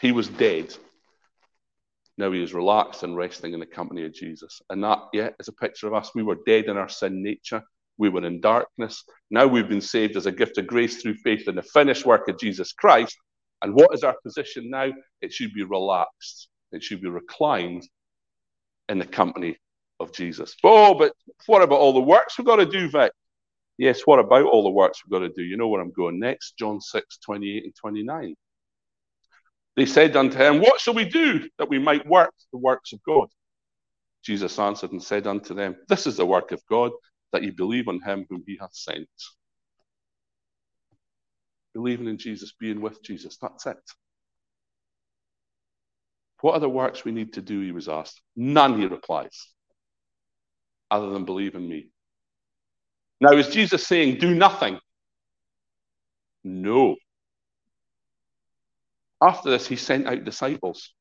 He 0.00 0.12
was 0.12 0.28
dead. 0.28 0.74
Now 2.16 2.30
he 2.30 2.42
is 2.42 2.54
relaxed 2.54 3.02
and 3.02 3.16
resting 3.16 3.54
in 3.54 3.60
the 3.60 3.66
company 3.66 4.04
of 4.04 4.14
Jesus. 4.14 4.60
And 4.70 4.82
that, 4.84 5.00
yeah, 5.12 5.30
is 5.40 5.48
a 5.48 5.52
picture 5.52 5.86
of 5.86 5.94
us. 5.94 6.10
We 6.14 6.22
were 6.22 6.38
dead 6.46 6.66
in 6.66 6.76
our 6.76 6.88
sin 6.88 7.22
nature. 7.22 7.62
We 7.98 8.08
were 8.08 8.24
in 8.24 8.40
darkness. 8.40 9.04
Now 9.30 9.46
we've 9.46 9.68
been 9.68 9.80
saved 9.80 10.16
as 10.16 10.26
a 10.26 10.32
gift 10.32 10.58
of 10.58 10.66
grace 10.66 11.00
through 11.00 11.14
faith 11.14 11.48
in 11.48 11.56
the 11.56 11.62
finished 11.62 12.06
work 12.06 12.28
of 12.28 12.38
Jesus 12.38 12.72
Christ. 12.72 13.16
And 13.62 13.74
what 13.74 13.94
is 13.94 14.04
our 14.04 14.16
position 14.22 14.70
now? 14.70 14.92
It 15.20 15.32
should 15.32 15.54
be 15.54 15.62
relaxed, 15.62 16.48
it 16.72 16.82
should 16.82 17.00
be 17.00 17.08
reclined 17.08 17.88
in 18.88 18.98
the 18.98 19.06
company 19.06 19.56
of 20.00 20.12
Jesus. 20.12 20.54
Oh, 20.62 20.94
but 20.94 21.12
what 21.46 21.62
about 21.62 21.78
all 21.78 21.92
the 21.92 22.00
works 22.00 22.36
we've 22.36 22.46
got 22.46 22.56
to 22.56 22.66
do, 22.66 22.90
Vic? 22.90 23.12
Yes, 23.78 24.02
what 24.04 24.18
about 24.18 24.44
all 24.44 24.62
the 24.62 24.70
works 24.70 25.02
we've 25.04 25.18
got 25.18 25.26
to 25.26 25.32
do? 25.34 25.42
You 25.42 25.56
know 25.56 25.68
where 25.68 25.80
I'm 25.80 25.92
going 25.92 26.20
next? 26.20 26.56
John 26.58 26.80
6, 26.80 27.18
28 27.18 27.64
and 27.64 27.74
29. 27.74 28.34
They 29.76 29.86
said 29.86 30.16
unto 30.16 30.38
him, 30.38 30.60
What 30.60 30.80
shall 30.80 30.94
we 30.94 31.04
do 31.04 31.48
that 31.58 31.68
we 31.68 31.78
might 31.78 32.06
work 32.06 32.32
the 32.52 32.58
works 32.58 32.92
of 32.92 33.02
God? 33.02 33.28
Jesus 34.24 34.58
answered 34.58 34.92
and 34.92 35.02
said 35.02 35.26
unto 35.26 35.54
them, 35.54 35.76
This 35.88 36.06
is 36.06 36.16
the 36.16 36.26
work 36.26 36.52
of 36.52 36.62
God, 36.70 36.92
that 37.32 37.42
ye 37.42 37.50
believe 37.50 37.88
on 37.88 38.00
him 38.00 38.26
whom 38.30 38.42
he 38.46 38.56
hath 38.60 38.74
sent. 38.74 39.08
Believing 41.74 42.06
in 42.06 42.18
Jesus, 42.18 42.52
being 42.58 42.80
with 42.80 43.02
Jesus, 43.02 43.36
that's 43.40 43.66
it. 43.66 43.76
What 46.40 46.54
are 46.54 46.60
the 46.60 46.68
works 46.68 47.04
we 47.04 47.12
need 47.12 47.32
to 47.34 47.42
do? 47.42 47.60
He 47.60 47.72
was 47.72 47.88
asked. 47.88 48.20
None, 48.36 48.78
he 48.78 48.86
replies, 48.86 49.48
other 50.90 51.10
than 51.10 51.24
believe 51.24 51.54
in 51.54 51.68
me. 51.68 51.88
Now, 53.20 53.32
is 53.32 53.48
Jesus 53.48 53.86
saying, 53.86 54.18
do 54.18 54.34
nothing? 54.34 54.78
No. 56.44 56.96
After 59.24 59.48
this, 59.48 59.66
he 59.66 59.76
sent 59.76 60.06
out 60.06 60.24
disciples. 60.24 60.92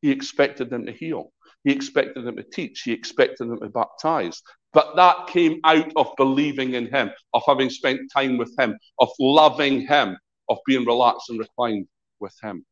He 0.00 0.12
expected 0.12 0.70
them 0.70 0.86
to 0.86 0.92
heal. 0.92 1.32
He 1.64 1.72
expected 1.72 2.24
them 2.24 2.36
to 2.36 2.44
teach. 2.44 2.82
He 2.82 2.92
expected 2.92 3.48
them 3.48 3.58
to 3.58 3.68
baptize. 3.68 4.40
But 4.72 4.94
that 4.94 5.26
came 5.26 5.58
out 5.64 5.90
of 5.96 6.14
believing 6.16 6.74
in 6.74 6.86
him, 6.86 7.10
of 7.34 7.42
having 7.44 7.68
spent 7.68 8.12
time 8.12 8.38
with 8.38 8.54
him, 8.56 8.78
of 9.00 9.08
loving 9.18 9.80
him, 9.84 10.16
of 10.48 10.58
being 10.64 10.86
relaxed 10.86 11.28
and 11.28 11.40
reclined 11.40 11.88
with 12.20 12.34
him. 12.40 12.64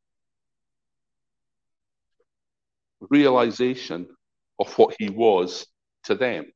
Realization 3.01 4.07
of 4.61 4.73
what 4.79 4.95
he 4.97 5.11
was 5.11 5.67
to 6.05 6.15
them. 6.15 6.53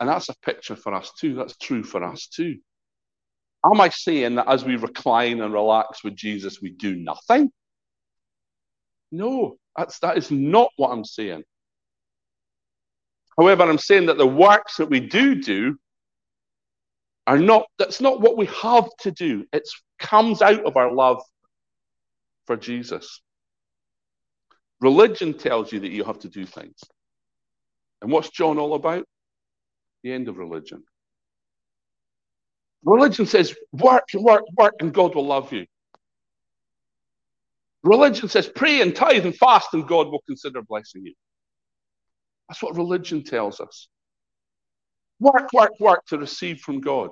And 0.00 0.08
that's 0.08 0.30
a 0.30 0.38
picture 0.38 0.76
for 0.76 0.94
us 0.94 1.12
too. 1.18 1.34
That's 1.34 1.56
true 1.58 1.82
for 1.82 2.02
us 2.02 2.28
too. 2.28 2.60
Am 3.64 3.80
I 3.80 3.88
saying 3.88 4.34
that 4.34 4.48
as 4.48 4.64
we 4.64 4.76
recline 4.76 5.40
and 5.40 5.52
relax 5.52 6.04
with 6.04 6.16
Jesus, 6.16 6.60
we 6.60 6.70
do 6.70 6.96
nothing? 6.96 7.50
No, 9.10 9.56
that's, 9.76 9.98
that 10.00 10.18
is 10.18 10.30
not 10.30 10.70
what 10.76 10.90
I'm 10.90 11.04
saying. 11.04 11.44
However, 13.38 13.64
I'm 13.64 13.78
saying 13.78 14.06
that 14.06 14.18
the 14.18 14.26
works 14.26 14.76
that 14.76 14.90
we 14.90 15.00
do 15.00 15.34
do 15.34 15.76
are 17.26 17.38
not, 17.38 17.66
that's 17.78 18.00
not 18.00 18.20
what 18.20 18.36
we 18.36 18.46
have 18.46 18.88
to 19.00 19.10
do. 19.10 19.46
It 19.52 19.68
comes 19.98 20.42
out 20.42 20.64
of 20.64 20.76
our 20.76 20.92
love 20.92 21.22
for 22.46 22.56
Jesus. 22.56 23.22
Religion 24.80 25.32
tells 25.32 25.72
you 25.72 25.80
that 25.80 25.90
you 25.90 26.04
have 26.04 26.18
to 26.20 26.28
do 26.28 26.44
things. 26.44 26.78
And 28.02 28.12
what's 28.12 28.28
John 28.28 28.58
all 28.58 28.74
about? 28.74 29.06
The 30.02 30.12
end 30.12 30.28
of 30.28 30.36
religion. 30.36 30.84
Religion 32.84 33.26
says, 33.26 33.54
work, 33.72 34.04
work, 34.14 34.44
work, 34.56 34.74
and 34.80 34.92
God 34.92 35.14
will 35.14 35.26
love 35.26 35.52
you. 35.52 35.66
Religion 37.82 38.28
says, 38.28 38.48
pray 38.48 38.80
and 38.80 38.94
tithe 38.94 39.24
and 39.24 39.36
fast, 39.36 39.72
and 39.72 39.86
God 39.86 40.08
will 40.08 40.22
consider 40.26 40.62
blessing 40.62 41.04
you. 41.04 41.14
That's 42.48 42.62
what 42.62 42.76
religion 42.76 43.24
tells 43.24 43.60
us. 43.60 43.88
Work, 45.20 45.52
work, 45.52 45.72
work 45.80 46.04
to 46.06 46.18
receive 46.18 46.60
from 46.60 46.80
God. 46.80 47.10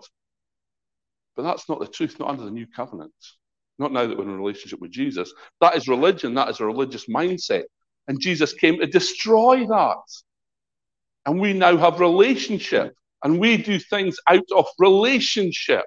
But 1.37 1.45
that's 1.45 1.69
not 1.69 1.81
the 1.81 1.87
truth, 1.87 2.19
not 2.19 2.29
under 2.29 2.45
the 2.45 2.51
new 2.51 2.67
covenant. 2.67 3.13
Not 3.79 3.93
now 3.93 4.07
that 4.07 4.17
we're 4.17 4.25
in 4.25 4.31
a 4.31 4.37
relationship 4.37 4.81
with 4.81 4.91
Jesus. 4.91 5.33
That 5.61 5.77
is 5.77 5.89
religion, 5.89 6.35
that 6.35 6.51
is 6.51 6.61
a 6.61 6.67
religious 6.67 7.07
mindset. 7.07 7.65
And 8.09 8.21
Jesus 8.21 8.53
came 8.53 8.79
to 8.81 8.87
destroy 8.87 9.67
that. 9.67 10.03
And 11.25 11.41
we 11.41 11.53
now 11.55 11.77
have 11.79 12.01
relationship. 12.01 12.95
And 13.25 13.39
we 13.39 13.57
do 13.57 13.79
things 13.79 14.17
out 14.29 14.51
of 14.55 14.67
relationship. 14.79 15.85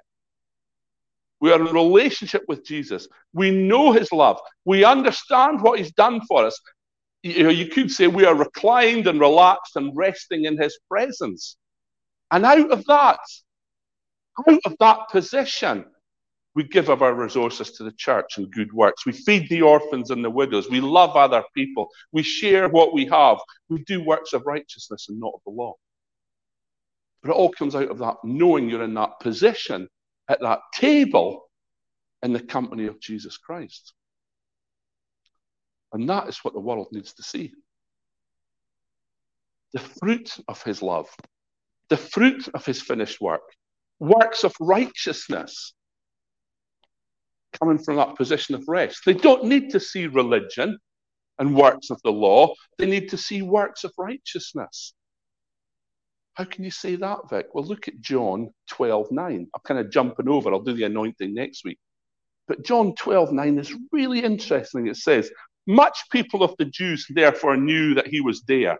We 1.40 1.52
are 1.52 1.60
in 1.60 1.74
relationship 1.74 2.44
with 2.48 2.64
Jesus. 2.64 3.08
We 3.34 3.50
know 3.50 3.92
his 3.92 4.10
love. 4.10 4.40
We 4.64 4.84
understand 4.84 5.60
what 5.60 5.78
he's 5.78 5.92
done 5.92 6.20
for 6.26 6.46
us. 6.46 6.58
You, 7.22 7.42
know, 7.44 7.50
you 7.50 7.66
could 7.66 7.90
say 7.90 8.06
we 8.06 8.24
are 8.24 8.34
reclined 8.34 9.06
and 9.06 9.20
relaxed 9.20 9.76
and 9.76 9.94
resting 9.94 10.44
in 10.44 10.60
his 10.60 10.78
presence. 10.88 11.56
And 12.30 12.44
out 12.46 12.70
of 12.70 12.84
that, 12.86 13.18
out 14.48 14.60
of 14.64 14.76
that 14.80 15.08
position, 15.10 15.84
we 16.54 16.64
give 16.64 16.88
of 16.88 17.02
our 17.02 17.14
resources 17.14 17.72
to 17.72 17.84
the 17.84 17.92
church 17.92 18.38
and 18.38 18.50
good 18.50 18.72
works. 18.72 19.04
We 19.04 19.12
feed 19.12 19.48
the 19.50 19.60
orphans 19.60 20.10
and 20.10 20.24
the 20.24 20.30
widows. 20.30 20.70
We 20.70 20.80
love 20.80 21.14
other 21.14 21.44
people. 21.54 21.88
We 22.12 22.22
share 22.22 22.68
what 22.70 22.94
we 22.94 23.04
have. 23.06 23.38
We 23.68 23.84
do 23.84 24.02
works 24.02 24.32
of 24.32 24.46
righteousness 24.46 25.06
and 25.10 25.20
not 25.20 25.34
of 25.34 25.40
the 25.44 25.52
law. 25.52 25.74
But 27.22 27.30
it 27.30 27.34
all 27.34 27.50
comes 27.50 27.74
out 27.74 27.90
of 27.90 27.98
that 27.98 28.16
knowing 28.24 28.68
you're 28.68 28.84
in 28.84 28.94
that 28.94 29.20
position 29.20 29.88
at 30.28 30.40
that 30.40 30.60
table 30.74 31.42
in 32.22 32.32
the 32.32 32.40
company 32.40 32.86
of 32.86 33.00
Jesus 33.00 33.36
Christ. 33.36 33.92
And 35.92 36.08
that 36.08 36.28
is 36.28 36.38
what 36.38 36.54
the 36.54 36.60
world 36.60 36.88
needs 36.92 37.14
to 37.14 37.22
see. 37.22 37.52
The 39.72 39.80
fruit 39.80 40.36
of 40.48 40.62
his 40.62 40.82
love 40.82 41.08
the 41.88 41.96
fruit 41.96 42.48
of 42.54 42.64
his 42.64 42.82
finished 42.82 43.20
work, 43.20 43.42
works 43.98 44.44
of 44.44 44.54
righteousness 44.60 45.74
coming 47.60 47.78
from 47.78 47.96
that 47.96 48.16
position 48.16 48.54
of 48.54 48.64
rest. 48.68 49.00
They 49.06 49.14
don't 49.14 49.44
need 49.44 49.70
to 49.70 49.80
see 49.80 50.06
religion 50.06 50.78
and 51.38 51.54
works 51.54 51.90
of 51.90 52.00
the 52.02 52.10
law, 52.10 52.54
they 52.78 52.86
need 52.86 53.10
to 53.10 53.18
see 53.18 53.42
works 53.42 53.84
of 53.84 53.92
righteousness. 53.98 54.94
How 56.36 56.44
can 56.44 56.64
you 56.64 56.70
say 56.70 56.96
that, 56.96 57.30
Vic? 57.30 57.46
Well, 57.54 57.64
look 57.64 57.88
at 57.88 58.00
John 58.00 58.50
12 58.68 59.10
9. 59.10 59.48
I'm 59.54 59.60
kind 59.64 59.80
of 59.80 59.90
jumping 59.90 60.28
over, 60.28 60.52
I'll 60.52 60.60
do 60.60 60.74
the 60.74 60.84
anointing 60.84 61.34
next 61.34 61.64
week. 61.64 61.78
But 62.46 62.64
John 62.64 62.94
12 62.94 63.32
9 63.32 63.58
is 63.58 63.74
really 63.90 64.20
interesting. 64.20 64.86
It 64.86 64.96
says, 64.96 65.30
Much 65.66 65.98
people 66.12 66.42
of 66.42 66.54
the 66.58 66.66
Jews 66.66 67.06
therefore 67.08 67.56
knew 67.56 67.94
that 67.94 68.06
he 68.06 68.20
was 68.20 68.42
there. 68.42 68.78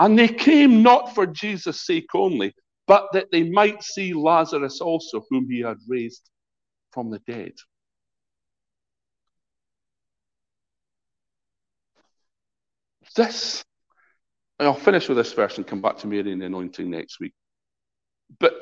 And 0.00 0.18
they 0.18 0.28
came 0.28 0.82
not 0.82 1.14
for 1.14 1.26
Jesus' 1.26 1.86
sake 1.86 2.14
only, 2.14 2.52
but 2.88 3.06
that 3.12 3.30
they 3.30 3.48
might 3.48 3.82
see 3.82 4.12
Lazarus 4.12 4.80
also, 4.80 5.24
whom 5.30 5.48
he 5.48 5.60
had 5.60 5.78
raised 5.86 6.28
from 6.90 7.10
the 7.10 7.20
dead. 7.20 7.52
This, 13.14 13.64
I'll 14.58 14.74
finish 14.74 15.08
with 15.08 15.18
this 15.18 15.32
verse 15.32 15.58
and 15.58 15.66
come 15.66 15.82
back 15.82 15.98
to 15.98 16.06
Mary 16.06 16.32
and 16.32 16.40
the 16.40 16.46
anointing 16.46 16.90
next 16.90 17.20
week. 17.20 17.34
But 18.40 18.54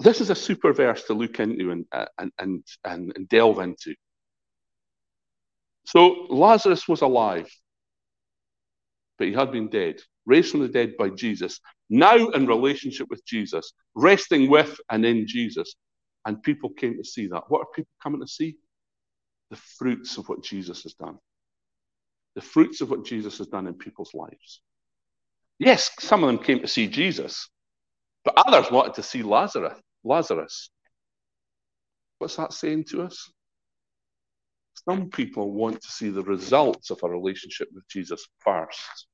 this 0.00 0.20
is 0.20 0.30
a 0.30 0.34
super 0.34 0.72
verse 0.72 1.04
to 1.04 1.14
look 1.14 1.38
into 1.38 1.70
and, 1.70 1.86
and, 2.18 2.32
and, 2.38 2.64
and 2.84 3.28
delve 3.28 3.60
into. 3.60 3.94
So 5.84 6.26
Lazarus 6.28 6.88
was 6.88 7.02
alive, 7.02 7.48
but 9.18 9.28
he 9.28 9.34
had 9.34 9.52
been 9.52 9.68
dead, 9.68 10.00
raised 10.26 10.50
from 10.50 10.60
the 10.60 10.68
dead 10.68 10.96
by 10.96 11.10
Jesus, 11.10 11.60
now 11.88 12.16
in 12.16 12.46
relationship 12.46 13.06
with 13.08 13.24
Jesus, 13.24 13.72
resting 13.94 14.50
with 14.50 14.76
and 14.90 15.06
in 15.06 15.28
Jesus. 15.28 15.76
And 16.24 16.42
people 16.42 16.70
came 16.70 16.96
to 16.96 17.04
see 17.04 17.28
that. 17.28 17.44
What 17.46 17.60
are 17.60 17.66
people 17.72 17.92
coming 18.02 18.20
to 18.20 18.26
see? 18.26 18.56
The 19.50 19.56
fruits 19.56 20.18
of 20.18 20.28
what 20.28 20.42
Jesus 20.42 20.82
has 20.82 20.94
done. 20.94 21.18
The 22.34 22.40
fruits 22.40 22.80
of 22.80 22.90
what 22.90 23.04
Jesus 23.04 23.38
has 23.38 23.46
done 23.46 23.68
in 23.68 23.74
people's 23.74 24.12
lives. 24.12 24.60
Yes, 25.58 25.90
some 25.98 26.22
of 26.22 26.28
them 26.28 26.42
came 26.42 26.60
to 26.60 26.68
see 26.68 26.86
Jesus, 26.86 27.48
but 28.24 28.34
others 28.46 28.70
wanted 28.70 28.94
to 28.94 29.02
see 29.02 29.22
Lazarus. 29.22 29.78
Lazarus. 30.04 30.70
What's 32.18 32.36
that 32.36 32.52
saying 32.52 32.84
to 32.90 33.02
us? 33.02 33.30
Some 34.88 35.10
people 35.10 35.52
want 35.52 35.80
to 35.82 35.88
see 35.88 36.10
the 36.10 36.22
results 36.22 36.90
of 36.90 37.00
a 37.02 37.08
relationship 37.08 37.68
with 37.74 37.84
Jesus 37.88 38.26
first 38.40 39.06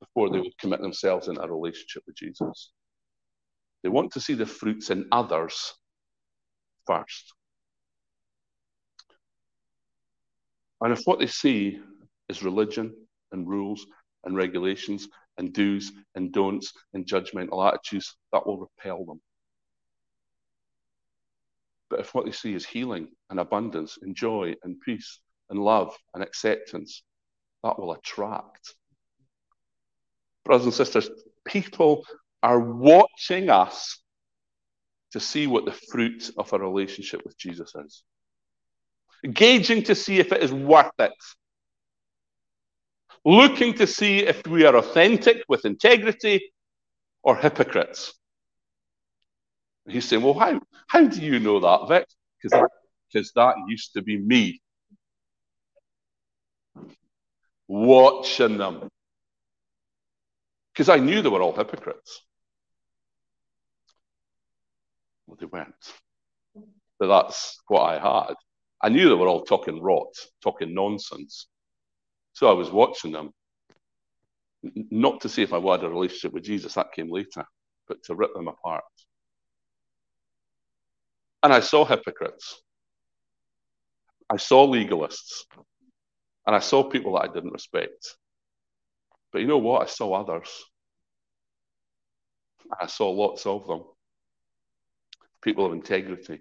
before 0.00 0.30
they 0.30 0.40
would 0.40 0.58
commit 0.58 0.80
themselves 0.80 1.28
in 1.28 1.38
a 1.38 1.46
relationship 1.46 2.02
with 2.06 2.16
Jesus. 2.16 2.72
They 3.82 3.88
want 3.88 4.12
to 4.12 4.20
see 4.20 4.34
the 4.34 4.46
fruits 4.46 4.90
in 4.90 5.06
others 5.12 5.74
first. 6.86 7.32
And 10.80 10.92
if 10.92 11.00
what 11.04 11.18
they 11.18 11.26
see 11.26 11.80
is 12.28 12.42
religion 12.42 12.94
and 13.32 13.48
rules 13.48 13.86
and 14.24 14.36
regulations 14.36 15.08
and 15.38 15.52
do's 15.52 15.92
and 16.14 16.32
don'ts 16.32 16.72
and 16.92 17.06
judgmental 17.06 17.66
attitudes, 17.66 18.16
that 18.32 18.46
will 18.46 18.58
repel 18.58 19.04
them. 19.04 19.20
But 21.90 22.00
if 22.00 22.14
what 22.14 22.26
they 22.26 22.32
see 22.32 22.54
is 22.54 22.66
healing 22.66 23.08
and 23.30 23.40
abundance 23.40 23.98
and 24.02 24.14
joy 24.14 24.54
and 24.62 24.80
peace 24.80 25.20
and 25.48 25.58
love 25.58 25.96
and 26.14 26.22
acceptance, 26.22 27.02
that 27.62 27.78
will 27.78 27.92
attract. 27.92 28.74
Brothers 30.44 30.66
and 30.66 30.74
sisters, 30.74 31.10
people 31.46 32.04
are 32.42 32.60
watching 32.60 33.50
us 33.50 33.98
to 35.12 35.20
see 35.20 35.46
what 35.46 35.64
the 35.64 35.72
fruit 35.72 36.30
of 36.36 36.52
a 36.52 36.58
relationship 36.58 37.22
with 37.24 37.36
Jesus 37.38 37.72
is. 37.74 38.02
Gauging 39.32 39.82
to 39.84 39.94
see 39.94 40.18
if 40.18 40.32
it 40.32 40.42
is 40.42 40.52
worth 40.52 40.92
it. 40.98 41.12
Looking 43.24 43.74
to 43.74 43.86
see 43.86 44.20
if 44.20 44.46
we 44.46 44.64
are 44.64 44.76
authentic 44.76 45.42
with 45.48 45.64
integrity 45.64 46.52
or 47.22 47.36
hypocrites. 47.36 48.14
He's 49.86 50.06
saying, 50.06 50.22
Well, 50.22 50.34
how, 50.34 50.60
how 50.86 51.06
do 51.06 51.20
you 51.20 51.38
know 51.40 51.60
that, 51.60 51.88
Vic? 51.88 52.06
Because 52.42 52.70
that, 53.12 53.32
that 53.34 53.54
used 53.68 53.94
to 53.94 54.02
be 54.02 54.18
me. 54.18 54.60
Watching 57.66 58.58
them. 58.58 58.88
Because 60.72 60.88
I 60.88 60.98
knew 60.98 61.22
they 61.22 61.28
were 61.28 61.42
all 61.42 61.56
hypocrites. 61.56 62.22
Well, 65.26 65.36
they 65.40 65.46
weren't. 65.46 65.74
But 66.98 67.08
that's 67.08 67.60
what 67.68 67.82
I 67.82 67.98
had. 67.98 68.34
I 68.80 68.88
knew 68.88 69.08
they 69.08 69.14
were 69.14 69.28
all 69.28 69.44
talking 69.44 69.82
rot, 69.82 70.14
talking 70.42 70.74
nonsense. 70.74 71.48
So 72.38 72.46
I 72.46 72.52
was 72.52 72.70
watching 72.70 73.10
them, 73.10 73.32
not 74.62 75.22
to 75.22 75.28
see 75.28 75.42
if 75.42 75.52
I 75.52 75.58
had 75.58 75.82
a 75.82 75.88
relationship 75.88 76.32
with 76.32 76.44
Jesus, 76.44 76.74
that 76.74 76.92
came 76.92 77.10
later, 77.10 77.44
but 77.88 78.00
to 78.04 78.14
rip 78.14 78.32
them 78.32 78.46
apart. 78.46 78.84
And 81.42 81.52
I 81.52 81.58
saw 81.58 81.84
hypocrites. 81.84 82.62
I 84.30 84.36
saw 84.36 84.68
legalists. 84.68 85.46
And 86.46 86.54
I 86.54 86.60
saw 86.60 86.84
people 86.84 87.14
that 87.14 87.28
I 87.28 87.32
didn't 87.34 87.50
respect. 87.50 88.16
But 89.32 89.40
you 89.40 89.48
know 89.48 89.58
what? 89.58 89.82
I 89.82 89.86
saw 89.86 90.12
others. 90.12 90.48
I 92.80 92.86
saw 92.86 93.10
lots 93.10 93.46
of 93.46 93.66
them. 93.66 93.82
People 95.42 95.66
of 95.66 95.72
integrity 95.72 96.38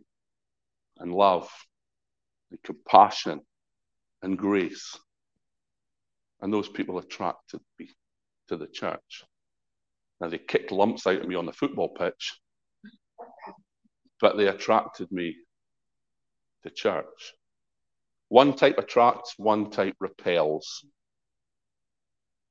and 0.99 1.11
love 1.11 1.49
and 2.51 2.61
compassion 2.61 3.41
and 4.21 4.37
grace. 4.37 4.95
And 6.41 6.53
those 6.53 6.69
people 6.69 6.99
attracted 6.99 7.61
me 7.79 7.89
to 8.47 8.57
the 8.57 8.67
church. 8.67 9.23
Now, 10.19 10.29
they 10.29 10.37
kicked 10.37 10.71
lumps 10.71 11.05
out 11.07 11.21
of 11.21 11.27
me 11.27 11.35
on 11.35 11.45
the 11.45 11.53
football 11.53 11.89
pitch, 11.89 12.39
but 14.19 14.37
they 14.37 14.47
attracted 14.47 15.11
me 15.11 15.35
to 16.63 16.69
church. 16.69 17.33
One 18.29 18.55
type 18.55 18.77
attracts, 18.77 19.35
one 19.37 19.69
type 19.69 19.95
repels. 19.99 20.85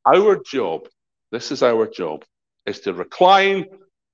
Our 0.06 0.42
job, 0.42 0.88
this 1.32 1.50
is 1.50 1.62
our 1.62 1.86
job, 1.86 2.24
is 2.66 2.80
to 2.80 2.94
recline 2.94 3.66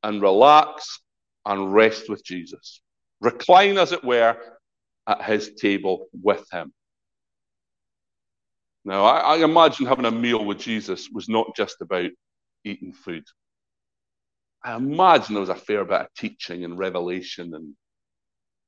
and 0.02 0.22
relax 0.22 1.00
and 1.44 1.72
rest 1.72 2.08
with 2.08 2.24
Jesus. 2.24 2.80
Recline, 3.20 3.78
as 3.78 3.92
it 3.92 4.02
were, 4.02 4.36
at 5.06 5.22
his 5.22 5.54
table 5.54 6.06
with 6.12 6.44
him. 6.50 6.72
Now, 8.84 9.04
I, 9.04 9.36
I 9.36 9.44
imagine 9.44 9.86
having 9.86 10.06
a 10.06 10.10
meal 10.10 10.44
with 10.44 10.58
Jesus 10.58 11.08
was 11.12 11.28
not 11.28 11.54
just 11.56 11.76
about 11.80 12.10
eating 12.64 12.92
food. 12.92 13.24
I 14.64 14.76
imagine 14.76 15.34
there 15.34 15.40
was 15.40 15.48
a 15.48 15.54
fair 15.54 15.84
bit 15.84 16.00
of 16.02 16.14
teaching 16.16 16.64
and 16.64 16.78
revelation 16.78 17.54
and 17.54 17.74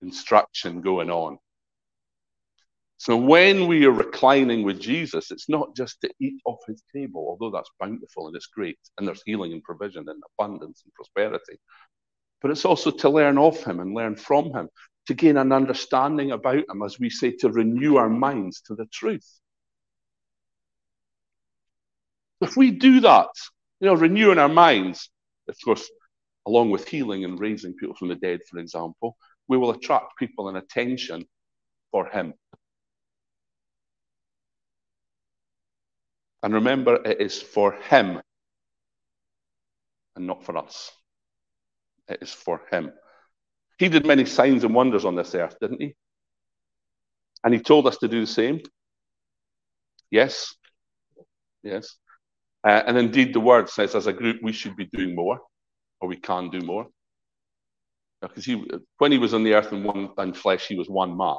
instruction 0.03 0.81
going 0.81 1.11
on. 1.11 1.39
So 2.97 3.17
when 3.17 3.67
we 3.67 3.85
are 3.87 3.93
reclining 3.93 4.63
with 4.63 4.81
Jesus, 4.81 5.31
it's 5.31 5.49
not 5.49 5.77
just 5.77 6.01
to 6.01 6.11
eat 6.21 6.41
off 6.47 6.61
his 6.67 6.83
table, 6.95 7.27
although 7.29 7.55
that's 7.55 7.71
bountiful 7.79 8.29
and 8.29 8.37
it's 8.37 8.47
great, 8.47 8.79
and 8.97 9.07
there's 9.07 9.23
healing 9.27 9.53
and 9.53 9.63
provision 9.63 10.09
and 10.09 10.23
abundance 10.39 10.83
and 10.85 10.95
prosperity. 10.95 11.59
But 12.41 12.51
it's 12.51 12.65
also 12.65 12.91
to 12.91 13.11
learn 13.11 13.37
of 13.37 13.63
him 13.63 13.81
and 13.81 13.95
learn 13.95 14.17
from 14.17 14.53
him, 14.53 14.69
to 15.07 15.15
gain 15.15 15.37
an 15.37 15.53
understanding 15.53 16.31
about 16.31 16.65
him, 16.69 16.83
as 16.83 16.99
we 16.99 17.11
say, 17.11 17.33
to 17.33 17.51
renew 17.51 17.97
our 17.97 18.09
minds 18.09 18.63
to 18.63 18.75
the 18.75 18.87
truth. 18.87 19.29
If 22.45 22.59
we 22.59 22.71
do 22.71 23.01
that, 23.01 23.31
you 23.81 23.89
know, 23.89 23.95
renewing 23.95 24.39
our 24.39 24.51
minds, 24.51 25.09
of 25.49 25.57
course, 25.65 25.91
along 26.47 26.71
with 26.71 26.87
healing 26.87 27.25
and 27.25 27.41
raising 27.41 27.73
people 27.73 27.97
from 27.97 28.09
the 28.09 28.17
dead, 28.17 28.41
for 28.51 28.59
example, 28.59 29.17
we 29.49 29.57
will 29.57 29.71
attract 29.71 30.19
people 30.19 30.49
and 30.49 30.59
attention 30.59 31.25
for 31.91 32.07
Him. 32.07 32.35
And 36.43 36.53
remember, 36.53 36.97
it 37.03 37.19
is 37.23 37.41
for 37.41 37.73
Him 37.73 38.21
and 40.15 40.27
not 40.27 40.45
for 40.45 40.59
us. 40.59 40.93
It 42.09 42.19
is 42.21 42.31
for 42.31 42.61
Him. 42.71 42.93
He 43.79 43.89
did 43.89 44.07
many 44.07 44.27
signs 44.27 44.65
and 44.65 44.75
wonders 44.75 45.07
on 45.07 45.17
this 45.17 45.35
earth, 45.35 45.57
didn't 45.63 45.81
He? 45.81 45.95
And 47.43 47.55
He 47.55 47.61
told 47.61 47.87
us 47.87 47.97
to 47.99 48.09
do 48.09 48.21
the 48.21 48.27
same. 48.27 48.61
Yes. 50.11 50.55
Yes. 51.63 51.97
Uh, 52.65 52.83
and 52.87 52.97
indeed, 52.97 53.35
the 53.35 53.41
word 53.41 53.69
says 53.69 53.95
as 53.95 54.07
a 54.07 54.13
group, 54.13 54.41
we 54.43 54.53
should 54.53 54.75
be 54.75 54.87
doing 54.87 55.15
more, 55.15 55.41
or 56.01 56.09
we 56.09 56.17
can 56.17 56.49
do 56.49 56.61
more. 56.61 56.87
Because 58.23 58.45
he, 58.47 58.65
when 58.99 59.13
he 59.13 59.19
was 59.19 59.35
on 59.35 59.45
the 59.45 59.53
earth 59.53 59.73
in 59.73 59.85
one 59.85 60.33
flesh, 60.33 60.67
he 60.67 60.77
was 60.77 60.89
one 60.89 61.17
man. 61.17 61.37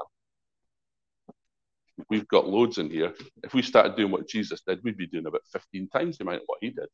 We've 2.10 2.28
got 2.28 2.48
loads 2.48 2.78
in 2.78 2.92
here. 2.92 3.14
If 3.44 3.54
we 3.54 3.62
started 3.62 3.96
doing 3.96 4.12
what 4.12 4.28
Jesus 4.28 4.62
did, 4.68 4.84
we'd 4.84 4.98
be 4.98 5.08
doing 5.08 5.26
about 5.26 5.42
15 5.52 5.90
times 5.90 6.18
the 6.18 6.26
amount 6.26 6.42
of 6.42 6.48
what 6.48 6.60
he 6.62 6.70
did. 6.70 6.90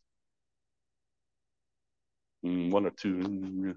Mm, 2.46 2.72
one 2.72 2.86
or 2.86 2.92
two. 2.92 3.76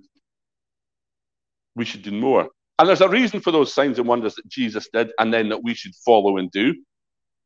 We 1.74 1.84
should 1.84 2.02
do 2.02 2.12
more. 2.12 2.48
And 2.78 2.88
there's 2.88 3.00
a 3.00 3.08
reason 3.08 3.40
for 3.40 3.50
those 3.50 3.74
signs 3.74 3.98
and 3.98 4.06
wonders 4.06 4.34
that 4.36 4.48
Jesus 4.48 4.88
did, 4.92 5.10
and 5.18 5.32
then 5.32 5.48
that 5.48 5.62
we 5.64 5.74
should 5.74 5.94
follow 6.04 6.36
and 6.36 6.50
do. 6.50 6.74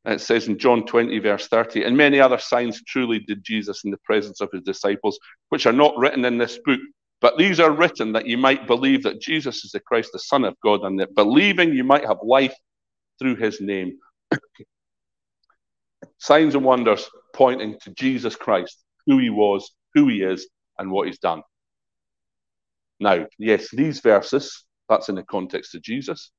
It 0.05 0.21
says 0.21 0.49
in 0.49 0.59
John 0.59 0.87
20, 0.87 1.19
verse 1.19 1.49
30, 1.49 1.85
and 1.85 1.97
many 1.97 2.21
other 2.21 2.39
signs 2.39 2.83
truly 2.85 3.19
did 3.19 3.45
Jesus 3.45 3.85
in 3.85 3.91
the 3.91 3.99
presence 3.99 4.41
of 4.41 4.51
his 4.53 4.63
disciples, 4.63 5.19
which 5.51 5.67
are 5.67 5.73
not 5.73 5.97
written 5.99 6.25
in 6.25 6.39
this 6.39 6.59
book. 6.65 6.81
But 7.21 7.37
these 7.37 7.59
are 7.59 7.73
written 7.73 8.13
that 8.13 8.27
you 8.27 8.39
might 8.39 8.67
believe 8.67 9.03
that 9.03 9.21
Jesus 9.21 9.65
is 9.65 9.73
the 9.73 9.81
Christ, 9.81 10.11
the 10.13 10.21
Son 10.21 10.45
of 10.45 10.55
God, 10.63 10.83
and 10.83 11.01
that 11.01 11.15
believing 11.15 11.75
you 11.75 11.85
might 11.85 12.05
have 12.05 12.19
life 12.23 12.55
through 13.19 13.37
his 13.37 13.61
name. 13.61 13.99
signs 16.19 16.55
and 16.55 16.65
wonders 16.65 17.09
pointing 17.35 17.79
to 17.81 17.91
Jesus 17.95 18.37
Christ, 18.37 18.85
who 19.07 19.19
he 19.19 19.31
was, 19.31 19.73
who 19.95 20.09
he 20.09 20.23
is, 20.23 20.49
and 20.79 20.91
what 20.91 21.09
he's 21.09 21.19
done. 21.19 21.43
Now, 23.01 23.27
yes, 23.39 23.69
these 23.73 24.01
verses, 24.01 24.65
that's 24.89 25.09
in 25.09 25.17
the 25.17 25.23
context 25.25 25.75
of 25.75 25.83
Jesus, 25.83 26.31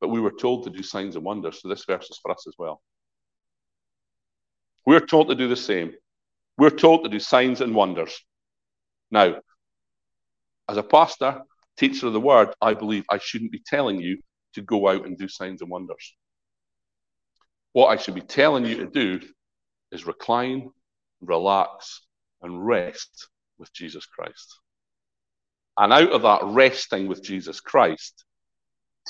but 0.00 0.08
we 0.08 0.20
were 0.20 0.32
told 0.32 0.64
to 0.64 0.70
do 0.70 0.82
signs 0.82 1.16
and 1.16 1.24
wonders, 1.24 1.60
so 1.60 1.68
this 1.68 1.84
verse 1.84 2.08
is 2.10 2.18
for 2.22 2.32
us 2.32 2.44
as 2.46 2.54
well. 2.58 2.82
We're 4.86 5.00
told 5.00 5.28
to 5.28 5.34
do 5.34 5.48
the 5.48 5.56
same. 5.56 5.92
We're 6.58 6.70
told 6.70 7.04
to 7.04 7.10
do 7.10 7.18
signs 7.18 7.60
and 7.60 7.74
wonders. 7.74 8.18
Now, 9.10 9.36
as 10.68 10.76
a 10.76 10.82
pastor, 10.82 11.42
teacher 11.76 12.06
of 12.06 12.12
the 12.12 12.20
word, 12.20 12.54
I 12.60 12.74
believe 12.74 13.04
I 13.10 13.18
shouldn't 13.18 13.52
be 13.52 13.62
telling 13.64 14.00
you 14.00 14.18
to 14.54 14.62
go 14.62 14.88
out 14.88 15.06
and 15.06 15.18
do 15.18 15.28
signs 15.28 15.62
and 15.62 15.70
wonders. 15.70 16.14
What 17.72 17.88
I 17.88 17.96
should 17.96 18.14
be 18.14 18.20
telling 18.20 18.64
you 18.64 18.76
to 18.76 18.86
do 18.86 19.20
is 19.90 20.06
recline, 20.06 20.70
relax, 21.20 22.02
and 22.42 22.64
rest 22.64 23.28
with 23.58 23.72
Jesus 23.72 24.06
Christ. 24.06 24.60
And 25.76 25.92
out 25.92 26.12
of 26.12 26.22
that 26.22 26.44
resting 26.44 27.08
with 27.08 27.22
Jesus 27.22 27.60
Christ, 27.60 28.24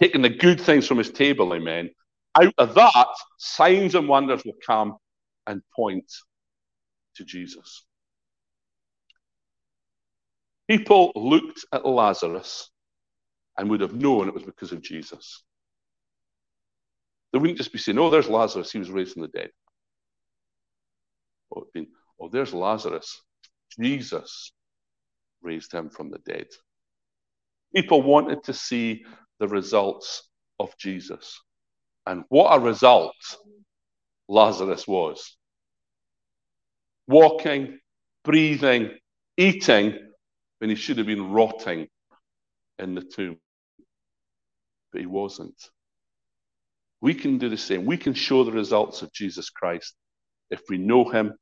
taking 0.01 0.23
the 0.23 0.31
good 0.31 0.61
things 0.61 0.87
from 0.87 0.99
his 0.99 1.11
table, 1.11 1.53
amen, 1.55 1.91
out 2.41 2.55
of 2.59 2.75
that, 2.75 3.09
signs 3.39 3.95
and 3.95 4.09
wonders 4.09 4.43
will 4.45 4.57
come 4.67 4.97
and 5.47 5.63
point 5.75 6.11
to 7.17 7.25
Jesus. 7.25 7.85
People 10.69 11.13
looked 11.15 11.65
at 11.73 11.87
Lazarus 11.87 12.71
and 13.59 13.69
would 13.71 13.81
have 13.81 13.95
known 13.95 14.29
it 14.29 14.35
was 14.35 14.43
because 14.43 14.73
of 14.73 14.83
Jesus. 14.83 15.43
They 17.33 17.39
wouldn't 17.39 17.59
just 17.59 17.73
be 17.73 17.79
saying, 17.79 17.99
oh, 17.99 18.11
there's 18.11 18.29
Lazarus, 18.29 18.73
he 18.73 18.79
was 18.79 18.91
raised 18.91 19.13
from 19.13 19.23
the 19.23 19.29
dead. 19.29 19.51
Or 21.51 21.65
Oh, 21.77 21.85
oh 22.21 22.29
there's 22.29 22.55
Lazarus. 22.55 23.21
Jesus 23.79 24.53
raised 25.43 25.73
him 25.73 25.91
from 25.91 26.11
the 26.11 26.19
dead. 26.19 26.47
People 27.75 28.03
wanted 28.03 28.45
to 28.45 28.53
see 28.53 29.05
the 29.41 29.49
results 29.49 30.29
of 30.61 30.77
Jesus. 30.79 31.41
And 32.07 32.25
what 32.29 32.57
a 32.57 32.61
result 32.61 33.15
Lazarus 34.29 34.87
was. 34.87 35.37
Walking, 37.07 37.79
breathing, 38.25 38.91
eating 39.37 39.99
when 40.59 40.71
he 40.71 40.77
should 40.77 40.99
have 40.99 41.07
been 41.07 41.31
rotting 41.31 41.89
in 42.79 42.95
the 42.95 43.03
tomb. 43.03 43.39
But 44.93 45.01
he 45.01 45.07
wasn't. 45.07 45.57
We 47.01 47.15
can 47.15 47.39
do 47.39 47.49
the 47.51 47.59
same. 47.59 47.85
We 47.85 47.99
can 47.99 48.15
show 48.15 48.45
the 48.45 48.53
results 48.53 49.03
of 49.03 49.13
Jesus 49.13 49.51
Christ 49.51 49.95
if 50.51 50.63
we 50.71 50.79
know 50.79 51.05
him, 51.05 51.35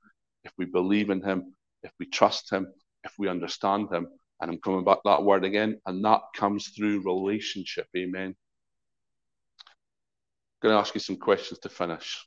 if 0.43 0.53
we 0.59 0.65
believe 0.65 1.11
in 1.11 1.23
him, 1.23 1.55
if 1.83 1.93
we 2.01 2.07
trust 2.07 2.51
him, 2.51 2.67
if 3.05 3.13
we 3.19 3.29
understand 3.29 3.93
him. 3.93 4.09
And 4.41 4.51
I'm 4.51 4.59
coming 4.59 4.85
back 4.85 4.99
that 5.05 5.23
word 5.23 5.45
again, 5.45 5.81
and 5.87 6.05
that 6.05 6.21
comes 6.35 6.69
through 6.69 7.05
relationship. 7.05 7.87
Amen. 7.97 8.35
I'm 10.63 10.69
going 10.69 10.75
to 10.75 10.81
ask 10.81 10.95
you 10.95 11.01
some 11.01 11.17
questions 11.17 11.61
to 11.61 11.69
finish. 11.69 12.27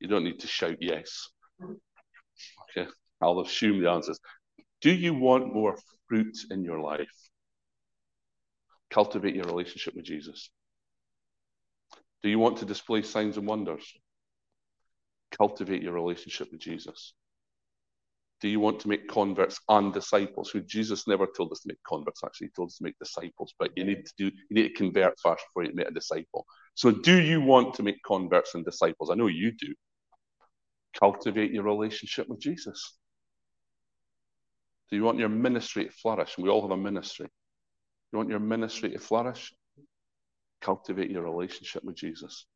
You 0.00 0.08
don't 0.08 0.24
need 0.24 0.40
to 0.40 0.46
shout 0.46 0.76
yes. 0.80 1.28
Okay, 1.62 2.88
I'll 3.20 3.40
assume 3.40 3.80
the 3.80 3.90
answers. 3.90 4.18
Do 4.80 4.92
you 4.92 5.14
want 5.14 5.54
more 5.54 5.78
fruit 6.08 6.36
in 6.50 6.62
your 6.62 6.80
life? 6.80 7.08
Cultivate 8.90 9.34
your 9.34 9.46
relationship 9.46 9.94
with 9.96 10.04
Jesus. 10.04 10.50
Do 12.22 12.28
you 12.28 12.38
want 12.38 12.58
to 12.58 12.64
display 12.64 13.02
signs 13.02 13.36
and 13.36 13.46
wonders? 13.46 13.84
Cultivate 15.36 15.82
your 15.82 15.92
relationship 15.92 16.48
with 16.52 16.60
Jesus. 16.60 17.14
Do 18.40 18.48
you 18.48 18.60
want 18.60 18.80
to 18.80 18.88
make 18.88 19.08
converts 19.08 19.58
and 19.68 19.92
disciples? 19.92 20.50
Who 20.50 20.60
Jesus 20.60 21.06
never 21.06 21.26
told 21.26 21.52
us 21.52 21.60
to 21.60 21.68
make 21.68 21.82
converts, 21.86 22.22
actually, 22.24 22.48
he 22.48 22.52
told 22.54 22.68
us 22.68 22.78
to 22.78 22.84
make 22.84 22.98
disciples. 22.98 23.54
But 23.58 23.70
you 23.76 23.84
need 23.84 24.04
to 24.04 24.12
do 24.18 24.24
you 24.24 24.32
need 24.50 24.68
to 24.68 24.74
convert 24.74 25.18
first 25.20 25.44
before 25.48 25.64
you 25.64 25.74
make 25.74 25.88
a 25.88 25.92
disciple. 25.92 26.44
So 26.74 26.90
do 26.90 27.20
you 27.20 27.40
want 27.40 27.74
to 27.74 27.82
make 27.82 28.02
converts 28.04 28.54
and 28.54 28.64
disciples? 28.64 29.10
I 29.10 29.14
know 29.14 29.28
you 29.28 29.52
do. 29.52 29.74
Cultivate 30.98 31.52
your 31.52 31.64
relationship 31.64 32.28
with 32.28 32.40
Jesus. 32.40 32.96
Do 34.90 34.96
you 34.96 35.04
want 35.04 35.18
your 35.18 35.28
ministry 35.28 35.86
to 35.86 35.90
flourish? 35.90 36.36
We 36.36 36.48
all 36.48 36.62
have 36.62 36.70
a 36.70 36.76
ministry. 36.76 37.28
You 38.12 38.18
want 38.18 38.30
your 38.30 38.40
ministry 38.40 38.90
to 38.90 38.98
flourish? 38.98 39.52
Cultivate 40.60 41.10
your 41.10 41.22
relationship 41.22 41.82
with 41.84 41.96
Jesus. 41.96 42.46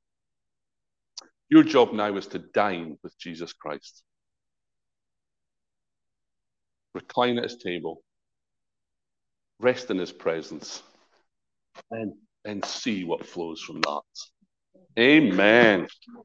Your 1.48 1.62
job 1.62 1.92
now 1.92 2.14
is 2.16 2.26
to 2.28 2.38
dine 2.38 2.98
with 3.02 3.18
Jesus 3.18 3.52
Christ 3.52 4.04
recline 6.94 7.38
at 7.38 7.44
his 7.44 7.56
table, 7.56 8.02
rest 9.60 9.90
in 9.90 9.98
his 9.98 10.12
presence, 10.12 10.82
and, 11.90 12.12
and 12.44 12.64
see 12.64 13.04
what 13.04 13.26
flows 13.26 13.60
from 13.60 13.80
that. 13.82 14.02
Amen. 14.98 15.86